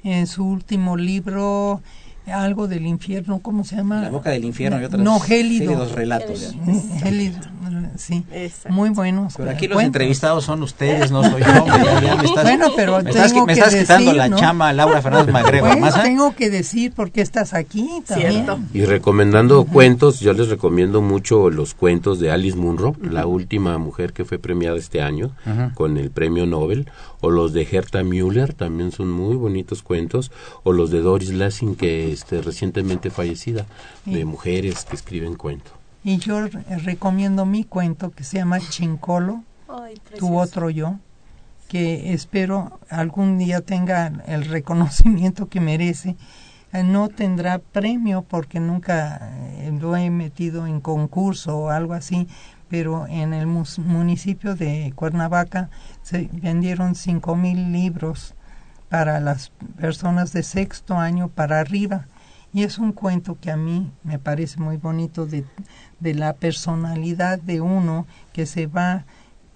[0.03, 1.81] En su último libro,
[2.27, 4.01] algo del infierno, ¿cómo se llama?
[4.03, 5.65] La boca del infierno y otras No, gélido.
[5.71, 6.55] gélidos relatos.
[7.01, 7.39] Gélido,
[7.97, 8.23] sí.
[8.31, 8.73] Exacto.
[8.73, 9.33] Muy buenos.
[9.37, 11.65] Pero aquí eh, los entrevistados son ustedes, no soy yo.
[11.65, 14.29] Ya, ya me estás, Bueno, pero me estás, tengo me que estás quitando decir, la
[14.29, 14.37] ¿no?
[14.37, 15.67] chama Laura Fernández Magrego.
[15.67, 16.03] Pues, Maza.
[16.03, 18.31] tengo que decir por qué estás aquí también.
[18.31, 18.59] Cierto.
[18.73, 24.13] Y recomendando cuentos, yo les recomiendo mucho los cuentos de Alice Munro, la última mujer
[24.13, 25.31] que fue premiada este año
[25.75, 30.31] con el premio Nobel, o los de Herta Müller, también son muy bonitos cuentos,
[30.63, 33.65] o los de Doris Lessing, que este, recientemente fallecida,
[34.05, 35.73] de mujeres que escriben cuentos.
[36.03, 40.95] Y yo re- recomiendo mi cuento que se llama Chincolo, Ay, tu otro yo,
[41.67, 46.15] que espero algún día tenga el reconocimiento que merece.
[46.73, 52.27] Eh, No tendrá premio porque nunca eh, lo he metido en concurso o algo así,
[52.69, 55.69] pero en el mus- municipio de Cuernavaca
[56.01, 58.33] se vendieron cinco mil libros
[58.91, 62.07] para las personas de sexto año para arriba.
[62.53, 65.45] Y es un cuento que a mí me parece muy bonito de,
[66.01, 69.05] de la personalidad de uno que se va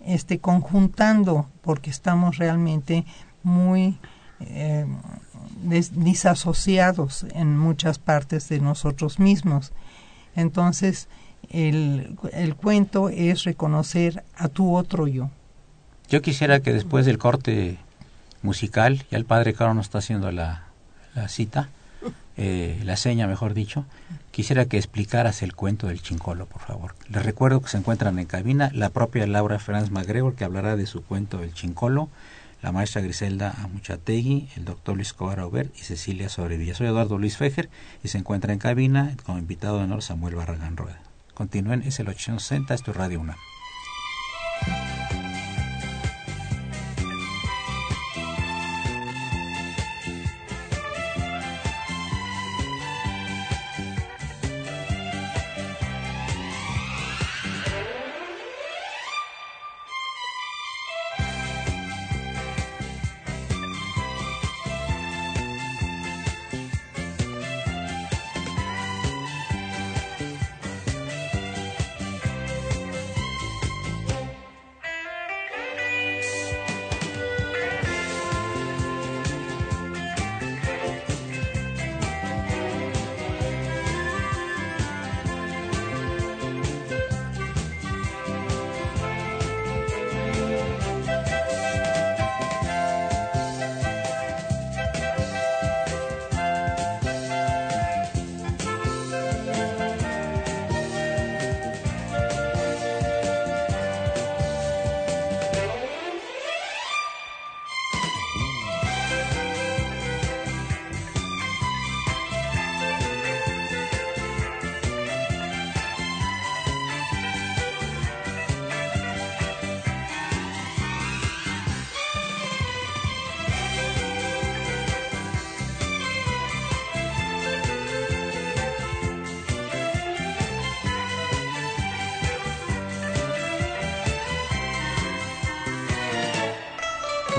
[0.05, 3.03] este conjuntando porque estamos realmente
[3.43, 3.99] muy
[4.39, 4.85] eh,
[5.91, 9.73] disasociados en muchas partes de nosotros mismos.
[10.33, 11.09] Entonces,
[11.49, 15.29] el, el cuento es reconocer a tu otro yo.
[16.07, 17.79] Yo quisiera que después del corte
[18.45, 20.63] musical, ya el padre Caro nos está haciendo la,
[21.15, 21.69] la cita,
[22.37, 23.85] eh, la seña, mejor dicho,
[24.31, 26.95] quisiera que explicaras el cuento del chincolo, por favor.
[27.09, 30.85] Les recuerdo que se encuentran en cabina la propia Laura Fernández Magregor, que hablará de
[30.85, 32.09] su cuento El chincolo,
[32.61, 35.39] la maestra Griselda Amuchategui, el doctor Luis Cobar
[35.75, 36.73] y Cecilia Sobrevilla.
[36.73, 37.69] Soy Eduardo Luis Fejer
[38.03, 40.99] y se encuentra en cabina como invitado de honor Samuel Barragán Rueda.
[41.33, 43.35] Continúen, es el 860, esto es Radio 1.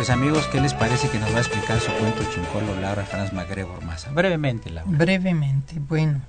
[0.07, 3.33] Pues amigos, ¿qué les parece que nos va a explicar su cuento Chincolo Laura Fernández
[3.33, 4.13] Magregor Maza?
[4.13, 4.89] Brevemente, Laura.
[4.89, 6.21] Brevemente, bueno,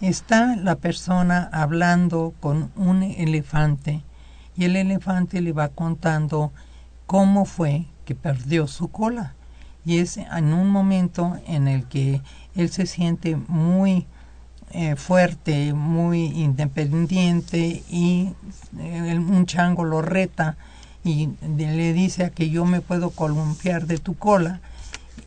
[0.00, 4.04] está la persona hablando con un elefante
[4.56, 6.52] y el elefante le va contando
[7.06, 9.34] cómo fue que perdió su cola
[9.84, 12.22] y es en un momento en el que
[12.54, 14.06] él se siente muy
[14.70, 18.32] eh, fuerte, muy independiente y
[18.78, 20.56] eh, un chango lo reta
[21.04, 24.60] y le dice a que yo me puedo columpiar de tu cola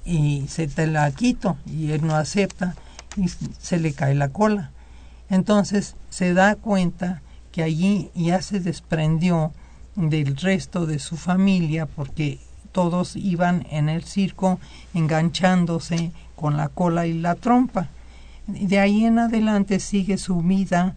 [0.05, 2.75] y se te la quito y él no acepta
[3.15, 4.71] y se le cae la cola.
[5.29, 7.21] Entonces se da cuenta
[7.51, 9.51] que allí ya se desprendió
[9.95, 12.39] del resto de su familia porque
[12.71, 14.59] todos iban en el circo
[14.93, 17.89] enganchándose con la cola y la trompa.
[18.45, 20.95] De ahí en adelante sigue su vida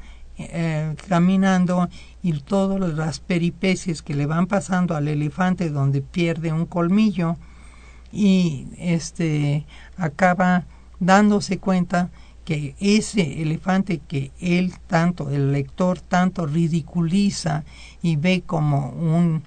[0.51, 1.89] eh, caminando
[2.23, 7.37] y todas las peripecias que le van pasando al elefante donde pierde un colmillo
[8.13, 9.67] y este
[9.97, 10.65] acaba
[10.99, 12.11] dándose cuenta
[12.45, 17.65] que ese elefante que él tanto, el lector tanto ridiculiza
[18.03, 19.45] y ve como un,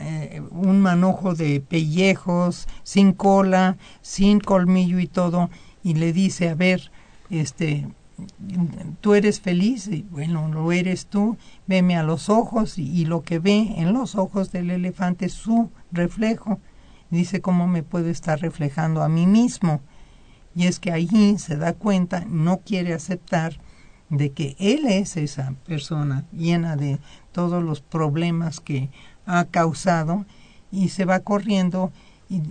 [0.00, 5.50] eh, un manojo de pellejos, sin cola, sin colmillo y todo,
[5.84, 6.90] y le dice, a ver,
[7.30, 7.86] este,
[9.00, 11.36] tú eres feliz, y bueno, lo eres tú,
[11.66, 15.70] veme a los ojos, y, lo que ve en los ojos del elefante es su
[15.92, 16.60] reflejo.
[17.10, 19.80] Dice, ¿cómo me puedo estar reflejando a mí mismo?
[20.54, 23.60] Y es que allí se da cuenta, no quiere aceptar
[24.08, 26.98] de que él es esa persona llena de
[27.32, 28.90] todos los problemas que
[29.26, 30.24] ha causado
[30.70, 31.92] y se va corriendo
[32.28, 32.42] y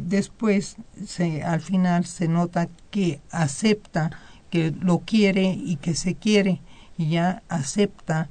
[0.00, 4.10] después se, al final se nota que acepta
[4.50, 6.60] que lo quiere y que se quiere
[6.96, 8.28] y ya acepta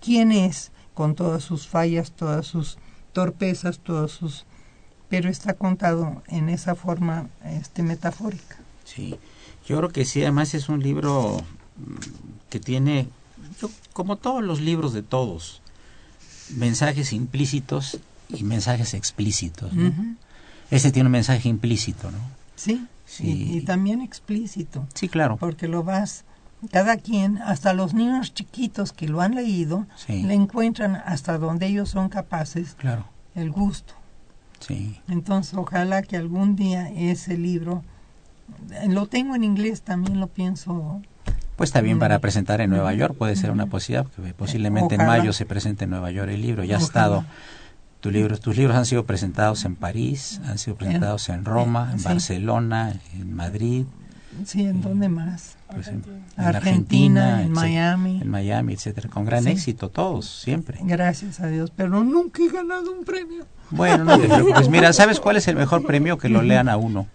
[0.00, 2.78] quién es con todas sus fallas, todas sus
[3.12, 4.46] torpezas, todos sus
[5.08, 8.56] pero está contado en esa forma este metafórica.
[8.84, 9.16] Sí,
[9.66, 11.42] yo creo que sí, además es un libro
[11.76, 13.08] mm, que tiene,
[13.92, 15.62] como todos los libros de todos,
[16.50, 17.98] mensajes implícitos
[18.28, 19.72] y mensajes explícitos.
[19.72, 19.92] ¿no?
[20.70, 22.18] Ese tiene un mensaje implícito, ¿no?
[22.56, 22.86] Sí,
[23.20, 24.86] Y, también explícito.
[24.94, 25.36] Sí, claro.
[25.36, 26.24] Porque lo vas,
[26.72, 31.88] cada quien, hasta los niños chiquitos que lo han leído, le encuentran hasta donde ellos
[31.88, 33.04] son capaces claro.
[33.34, 33.94] el gusto.
[34.60, 35.00] Sí.
[35.08, 37.84] Entonces, ojalá que algún día ese libro,
[38.88, 41.00] lo tengo en inglés, también lo pienso.
[41.56, 45.06] Pues está bien para presentar en Nueva York, puede ser una posibilidad, porque posiblemente en
[45.06, 46.64] mayo se presente en Nueva York el libro.
[46.64, 47.24] Ya ha estado,
[48.06, 52.00] tu libro, tus libros han sido presentados en París, han sido presentados en Roma, en
[52.04, 53.84] Barcelona, en Madrid.
[54.44, 55.56] Sí, ¿en dónde más?
[55.72, 56.04] Pues en,
[56.36, 58.20] Argentina, en Miami.
[58.22, 60.78] En Miami, etcétera, con gran éxito todos, siempre.
[60.82, 63.44] Gracias a Dios, pero nunca he ganado un premio.
[63.70, 64.68] Bueno, no te preocupes.
[64.68, 66.16] Mira, ¿sabes cuál es el mejor premio?
[66.16, 67.08] Que lo lean a uno.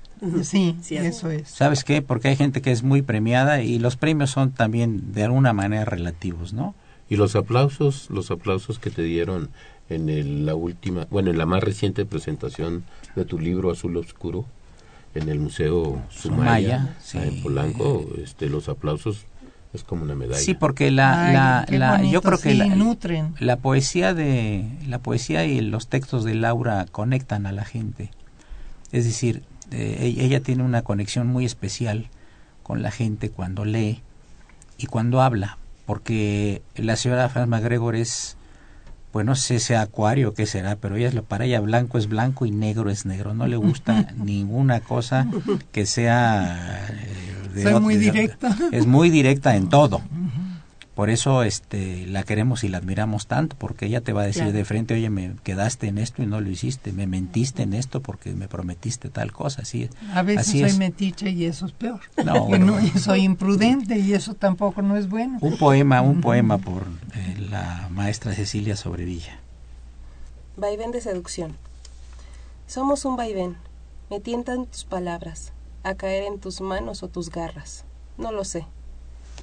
[0.44, 1.48] Sí, eso es.
[1.48, 2.02] ¿Sabes qué?
[2.02, 5.86] Porque hay gente que es muy premiada y los premios son también de alguna manera
[5.86, 6.76] relativos, ¿no?
[7.08, 9.52] Y los aplausos, los aplausos que te dieron
[9.96, 12.84] en la última, bueno, en la más reciente presentación
[13.16, 14.46] de tu libro Azul Oscuro
[15.14, 19.26] en el Museo Sumaya, en Polanco, este, los aplausos
[19.74, 20.39] es como una medalla.
[20.39, 23.36] Sí, porque la, la, yo creo que la, nutren.
[23.39, 28.12] la poesía de la poesía y los textos de Laura conectan a la gente.
[28.92, 32.08] Es decir, eh, ella tiene una conexión muy especial
[32.64, 34.02] con la gente cuando lee
[34.78, 38.36] y cuando habla, porque la señora Franz McGregor es
[39.12, 42.45] pues no sé ese acuario qué será, pero ella es para ella blanco es blanco
[42.45, 45.28] y negro es negro, no le gusta ninguna cosa
[45.72, 46.88] que sea
[47.55, 48.55] eh, muy directa.
[48.72, 50.01] Es muy directa en todo.
[50.96, 54.52] Por eso este la queremos y la admiramos tanto, porque ella te va a decir
[54.52, 58.02] de frente, oye, me quedaste en esto y no lo hiciste, me mentiste en esto
[58.02, 62.02] porque me prometiste tal cosa, así A veces soy metiche y eso es peor.
[62.26, 65.38] No, bueno, soy imprudente y eso tampoco no es bueno.
[65.39, 66.84] Un poema, un poema por
[67.16, 69.39] eh, la maestra Cecilia Sobrevilla.
[70.58, 71.56] Vaivén de seducción.
[72.68, 73.56] Somos un vaivén.
[74.10, 77.86] Me tientan tus palabras, a caer en tus manos o tus garras.
[78.18, 78.66] No lo sé.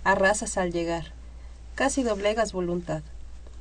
[0.05, 1.17] Arrasas al llegar
[1.78, 3.04] Casi doblegas voluntad.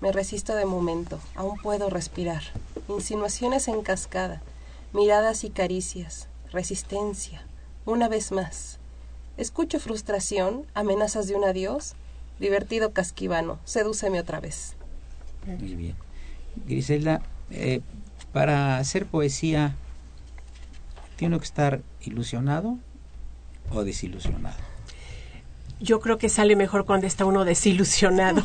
[0.02, 2.42] Me resisto de momento, aún puedo respirar.
[2.88, 4.42] Insinuaciones en cascada,
[4.92, 7.44] miradas y caricias, resistencia,
[7.86, 8.80] una vez más.
[9.38, 11.94] Escucho frustración, amenazas de un adiós.
[12.40, 14.74] Divertido casquivano, sedúceme otra vez.
[15.46, 15.96] Muy bien.
[16.66, 17.82] Griselda, eh,
[18.34, 19.76] para hacer poesía,
[21.18, 22.80] ¿tiene que estar ilusionado
[23.70, 24.67] o desilusionado?
[25.80, 28.44] Yo creo que sale mejor cuando está uno desilusionado,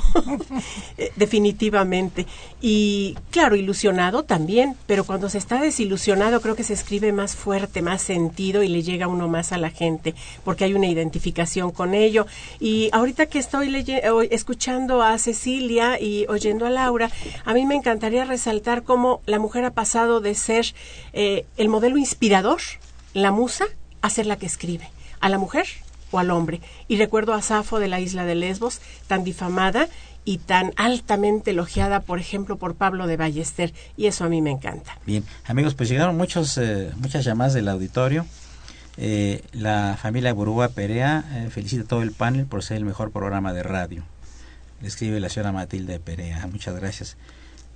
[0.98, 2.26] eh, definitivamente.
[2.60, 7.82] Y claro, ilusionado también, pero cuando se está desilusionado creo que se escribe más fuerte,
[7.82, 10.14] más sentido y le llega uno más a la gente,
[10.44, 12.26] porque hay una identificación con ello.
[12.60, 13.84] Y ahorita que estoy
[14.30, 17.10] escuchando a Cecilia y oyendo a Laura,
[17.44, 20.74] a mí me encantaría resaltar cómo la mujer ha pasado de ser
[21.12, 22.60] eh, el modelo inspirador,
[23.14, 23.64] la musa,
[24.02, 24.90] a ser la que escribe.
[25.20, 25.66] A la mujer
[26.12, 26.60] o al hombre.
[26.86, 29.88] Y recuerdo a Safo de la isla de Lesbos, tan difamada
[30.24, 34.50] y tan altamente elogiada, por ejemplo, por Pablo de Ballester, y eso a mí me
[34.50, 34.98] encanta.
[35.04, 38.24] Bien, amigos, pues llegaron muchos, eh, muchas llamadas del auditorio.
[38.98, 43.10] Eh, la familia Burúa Perea eh, felicita a todo el panel por ser el mejor
[43.10, 44.04] programa de radio.
[44.80, 46.46] Le escribe la señora Matilde Perea.
[46.46, 47.16] Muchas gracias.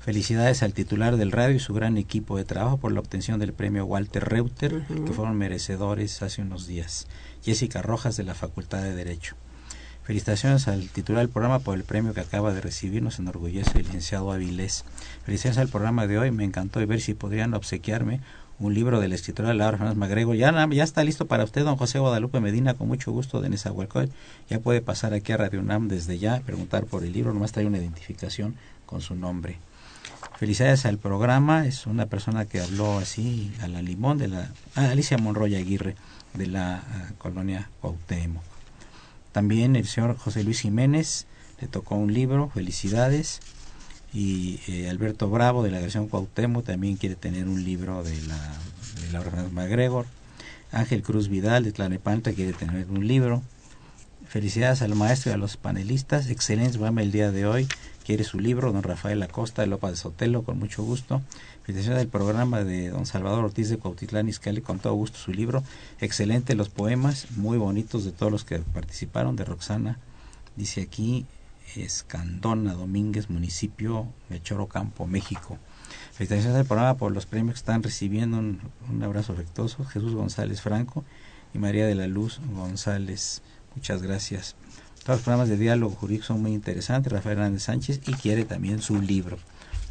[0.01, 3.53] Felicidades al titular del radio y su gran equipo de trabajo por la obtención del
[3.53, 7.09] premio Walter Reuter, que fueron merecedores hace unos días.
[7.47, 9.36] Jessica Rojas de la Facultad de Derecho.
[10.03, 13.84] Felicitaciones al titular del programa por el premio que acaba de recibir, nos enorgullece el
[13.84, 14.84] licenciado Avilés.
[15.24, 18.20] Felicidades al programa de hoy, me encantó ver si podrían obsequiarme
[18.59, 20.34] un libro de la escritora Laura Fernández Magrego.
[20.34, 20.51] Ya,
[20.82, 24.12] está listo para usted, don José Guadalupe Medina, con mucho gusto de Nezahualcóyotl.
[24.51, 27.66] Ya puede pasar aquí a Radio UNAM desde ya, preguntar por el libro, nomás trae
[27.66, 29.59] una identificación con su nombre.
[30.39, 35.17] Felicidades al programa, es una persona que habló así a la limón de la Alicia
[35.17, 35.97] Monroy Aguirre
[36.35, 38.43] de la uh, colonia Cuauhtémoc.
[39.33, 41.27] También el señor José Luis Jiménez
[41.61, 43.41] le tocó un libro, felicidades.
[44.13, 48.39] Y eh, Alberto Bravo de la Agresión Cuauhtémoc también quiere tener un libro de la
[49.01, 50.07] de Laura Fernández MacGregor.
[50.73, 53.43] Ángel Cruz Vidal de Tlanepanta quiere tener un libro.
[54.29, 56.29] Felicidades al maestro y a los panelistas.
[56.29, 57.69] Excelente programa el día de hoy.
[58.07, 61.23] Quiere su libro, don Rafael Acosta de López de Sotelo, con mucho gusto.
[61.65, 65.65] Felicitaciones del programa de don Salvador Ortiz de Cuautitlán Izcalli, con todo gusto su libro.
[65.99, 69.99] Excelente los poemas, muy bonitos de todos los que participaron, de Roxana.
[70.55, 71.27] Dice aquí,
[71.75, 75.59] Escandona Domínguez, municipio de Chorocampo, México.
[76.13, 78.39] Felicitaciones del programa por los premios que están recibiendo.
[78.39, 79.85] Un abrazo afectuoso.
[79.85, 81.05] Jesús González Franco
[81.53, 83.43] y María de la Luz González.
[83.75, 84.55] Muchas gracias.
[85.07, 87.13] Todos los programas de diálogo jurídico son muy interesantes.
[87.13, 89.39] Rafael Hernández Sánchez y quiere también su libro.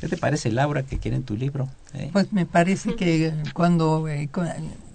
[0.01, 1.69] ¿Qué te parece, Laura, que quieren tu libro?
[1.93, 2.09] ¿Eh?
[2.11, 4.27] Pues me parece que cuando eh,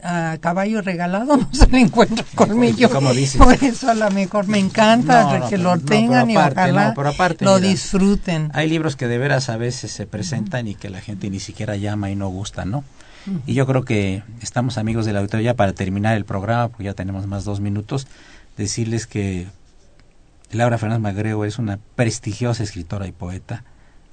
[0.03, 2.91] a caballo regalado no se le encuentra colmillo.
[2.91, 3.41] ¿Cómo dices?
[3.41, 7.47] Por eso a lo mejor me encanta no, no, que lo tengan y ojalá aparte,
[7.47, 8.51] lo mira, disfruten.
[8.53, 11.77] Hay libros que de veras a veces se presentan y que la gente ni siquiera
[11.77, 12.85] llama y no gusta, ¿no?
[13.27, 13.41] Uh -huh.
[13.47, 16.95] Y yo creo que estamos amigos del auditorio ya para terminar el programa, porque ya
[16.95, 18.07] tenemos más dos minutos,
[18.59, 19.47] decirles que
[20.53, 23.65] Laura Fernández Magrego es una prestigiosa escritora y poeta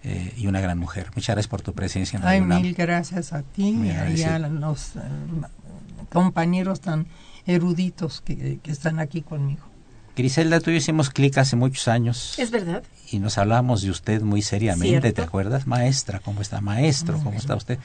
[0.04, 1.08] eh, y una gran mujer.
[1.16, 2.20] Muchas gracias por tu presencia.
[2.20, 5.00] En Ay, mil gracias a ti y a los eh,
[6.10, 7.08] compañeros tan
[7.46, 9.64] eruditos que, que, están aquí conmigo.
[10.18, 12.34] Griselda, tú y yo hicimos clic hace muchos años.
[12.40, 12.82] Es verdad.
[13.12, 15.14] Y nos hablábamos de usted muy seriamente, ¿Cierto?
[15.14, 15.68] ¿te acuerdas?
[15.68, 16.60] Maestra, ¿cómo está?
[16.60, 17.78] Maestro, ¿cómo está usted?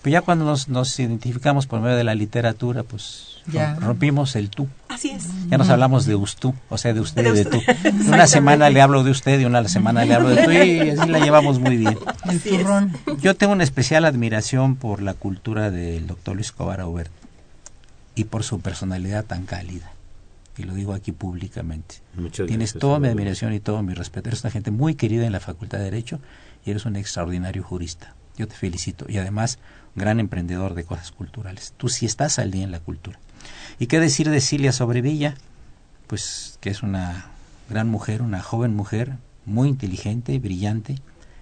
[0.00, 3.74] Pero ya cuando nos, nos identificamos por medio de la literatura, pues ya.
[3.74, 4.68] rompimos el tú.
[4.88, 5.26] Así es.
[5.48, 7.60] Ya nos hablamos de usted, o sea, de usted y de tú.
[8.06, 11.08] Una semana le hablo de usted y una semana le hablo de tú y así
[11.10, 11.98] la llevamos muy bien.
[12.30, 12.96] El turrón.
[13.20, 17.10] Yo tengo una especial admiración por la cultura del doctor Luis Cobar Aubert
[18.14, 19.90] y por su personalidad tan cálida.
[20.60, 21.96] Y lo digo aquí públicamente.
[22.14, 24.28] Muchas Tienes gracias, toda mi admiración y todo mi respeto.
[24.28, 26.20] Eres una gente muy querida en la Facultad de Derecho
[26.66, 28.14] y eres un extraordinario jurista.
[28.36, 29.06] Yo te felicito.
[29.08, 29.58] Y además,
[29.96, 31.72] un gran emprendedor de cosas culturales.
[31.78, 33.18] Tú sí estás al día en la cultura.
[33.78, 35.34] ¿Y qué decir de Cilia Sobrevilla?
[36.06, 37.30] Pues que es una
[37.70, 40.96] gran mujer, una joven mujer, muy inteligente, brillante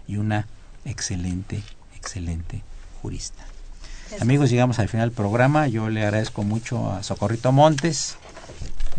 [0.07, 0.47] y una
[0.85, 1.61] excelente,
[1.97, 2.63] excelente
[3.03, 3.45] jurista.
[4.21, 5.69] Amigos, llegamos al final del programa.
[5.69, 8.17] Yo le agradezco mucho a Socorrito Montes,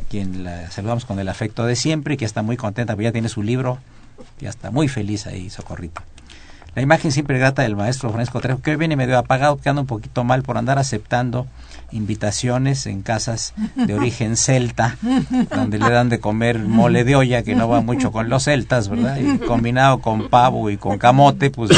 [0.09, 3.11] quien la saludamos con el afecto de siempre y que está muy contenta porque ya
[3.11, 3.79] tiene su libro.
[4.39, 6.01] Ya está muy feliz ahí, Socorrito.
[6.75, 9.81] La imagen siempre grata del maestro Francisco Trejo, que hoy viene medio apagado, que anda
[9.81, 11.47] un poquito mal por andar aceptando
[11.91, 14.95] invitaciones en casas de origen celta,
[15.49, 18.87] donde le dan de comer mole de olla, que no va mucho con los celtas,
[18.89, 19.17] ¿verdad?
[19.17, 21.71] Y combinado con pavo y con camote, pues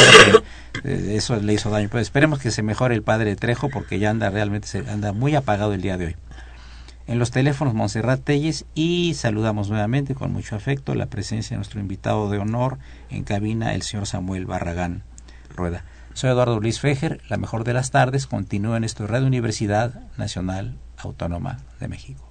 [0.83, 1.87] eh, eso le hizo daño.
[1.89, 5.73] Pues esperemos que se mejore el padre Trejo, porque ya anda realmente, anda muy apagado
[5.73, 6.15] el día de hoy.
[7.07, 11.79] En los teléfonos Montserrat Telles y saludamos nuevamente con mucho afecto la presencia de nuestro
[11.79, 12.77] invitado de honor
[13.09, 15.03] en cabina, el señor Samuel Barragán
[15.55, 15.83] Rueda.
[16.13, 20.77] Soy Eduardo Luis Fejer, la mejor de las tardes, continúa en esto Radio Universidad Nacional
[20.97, 22.30] Autónoma de México.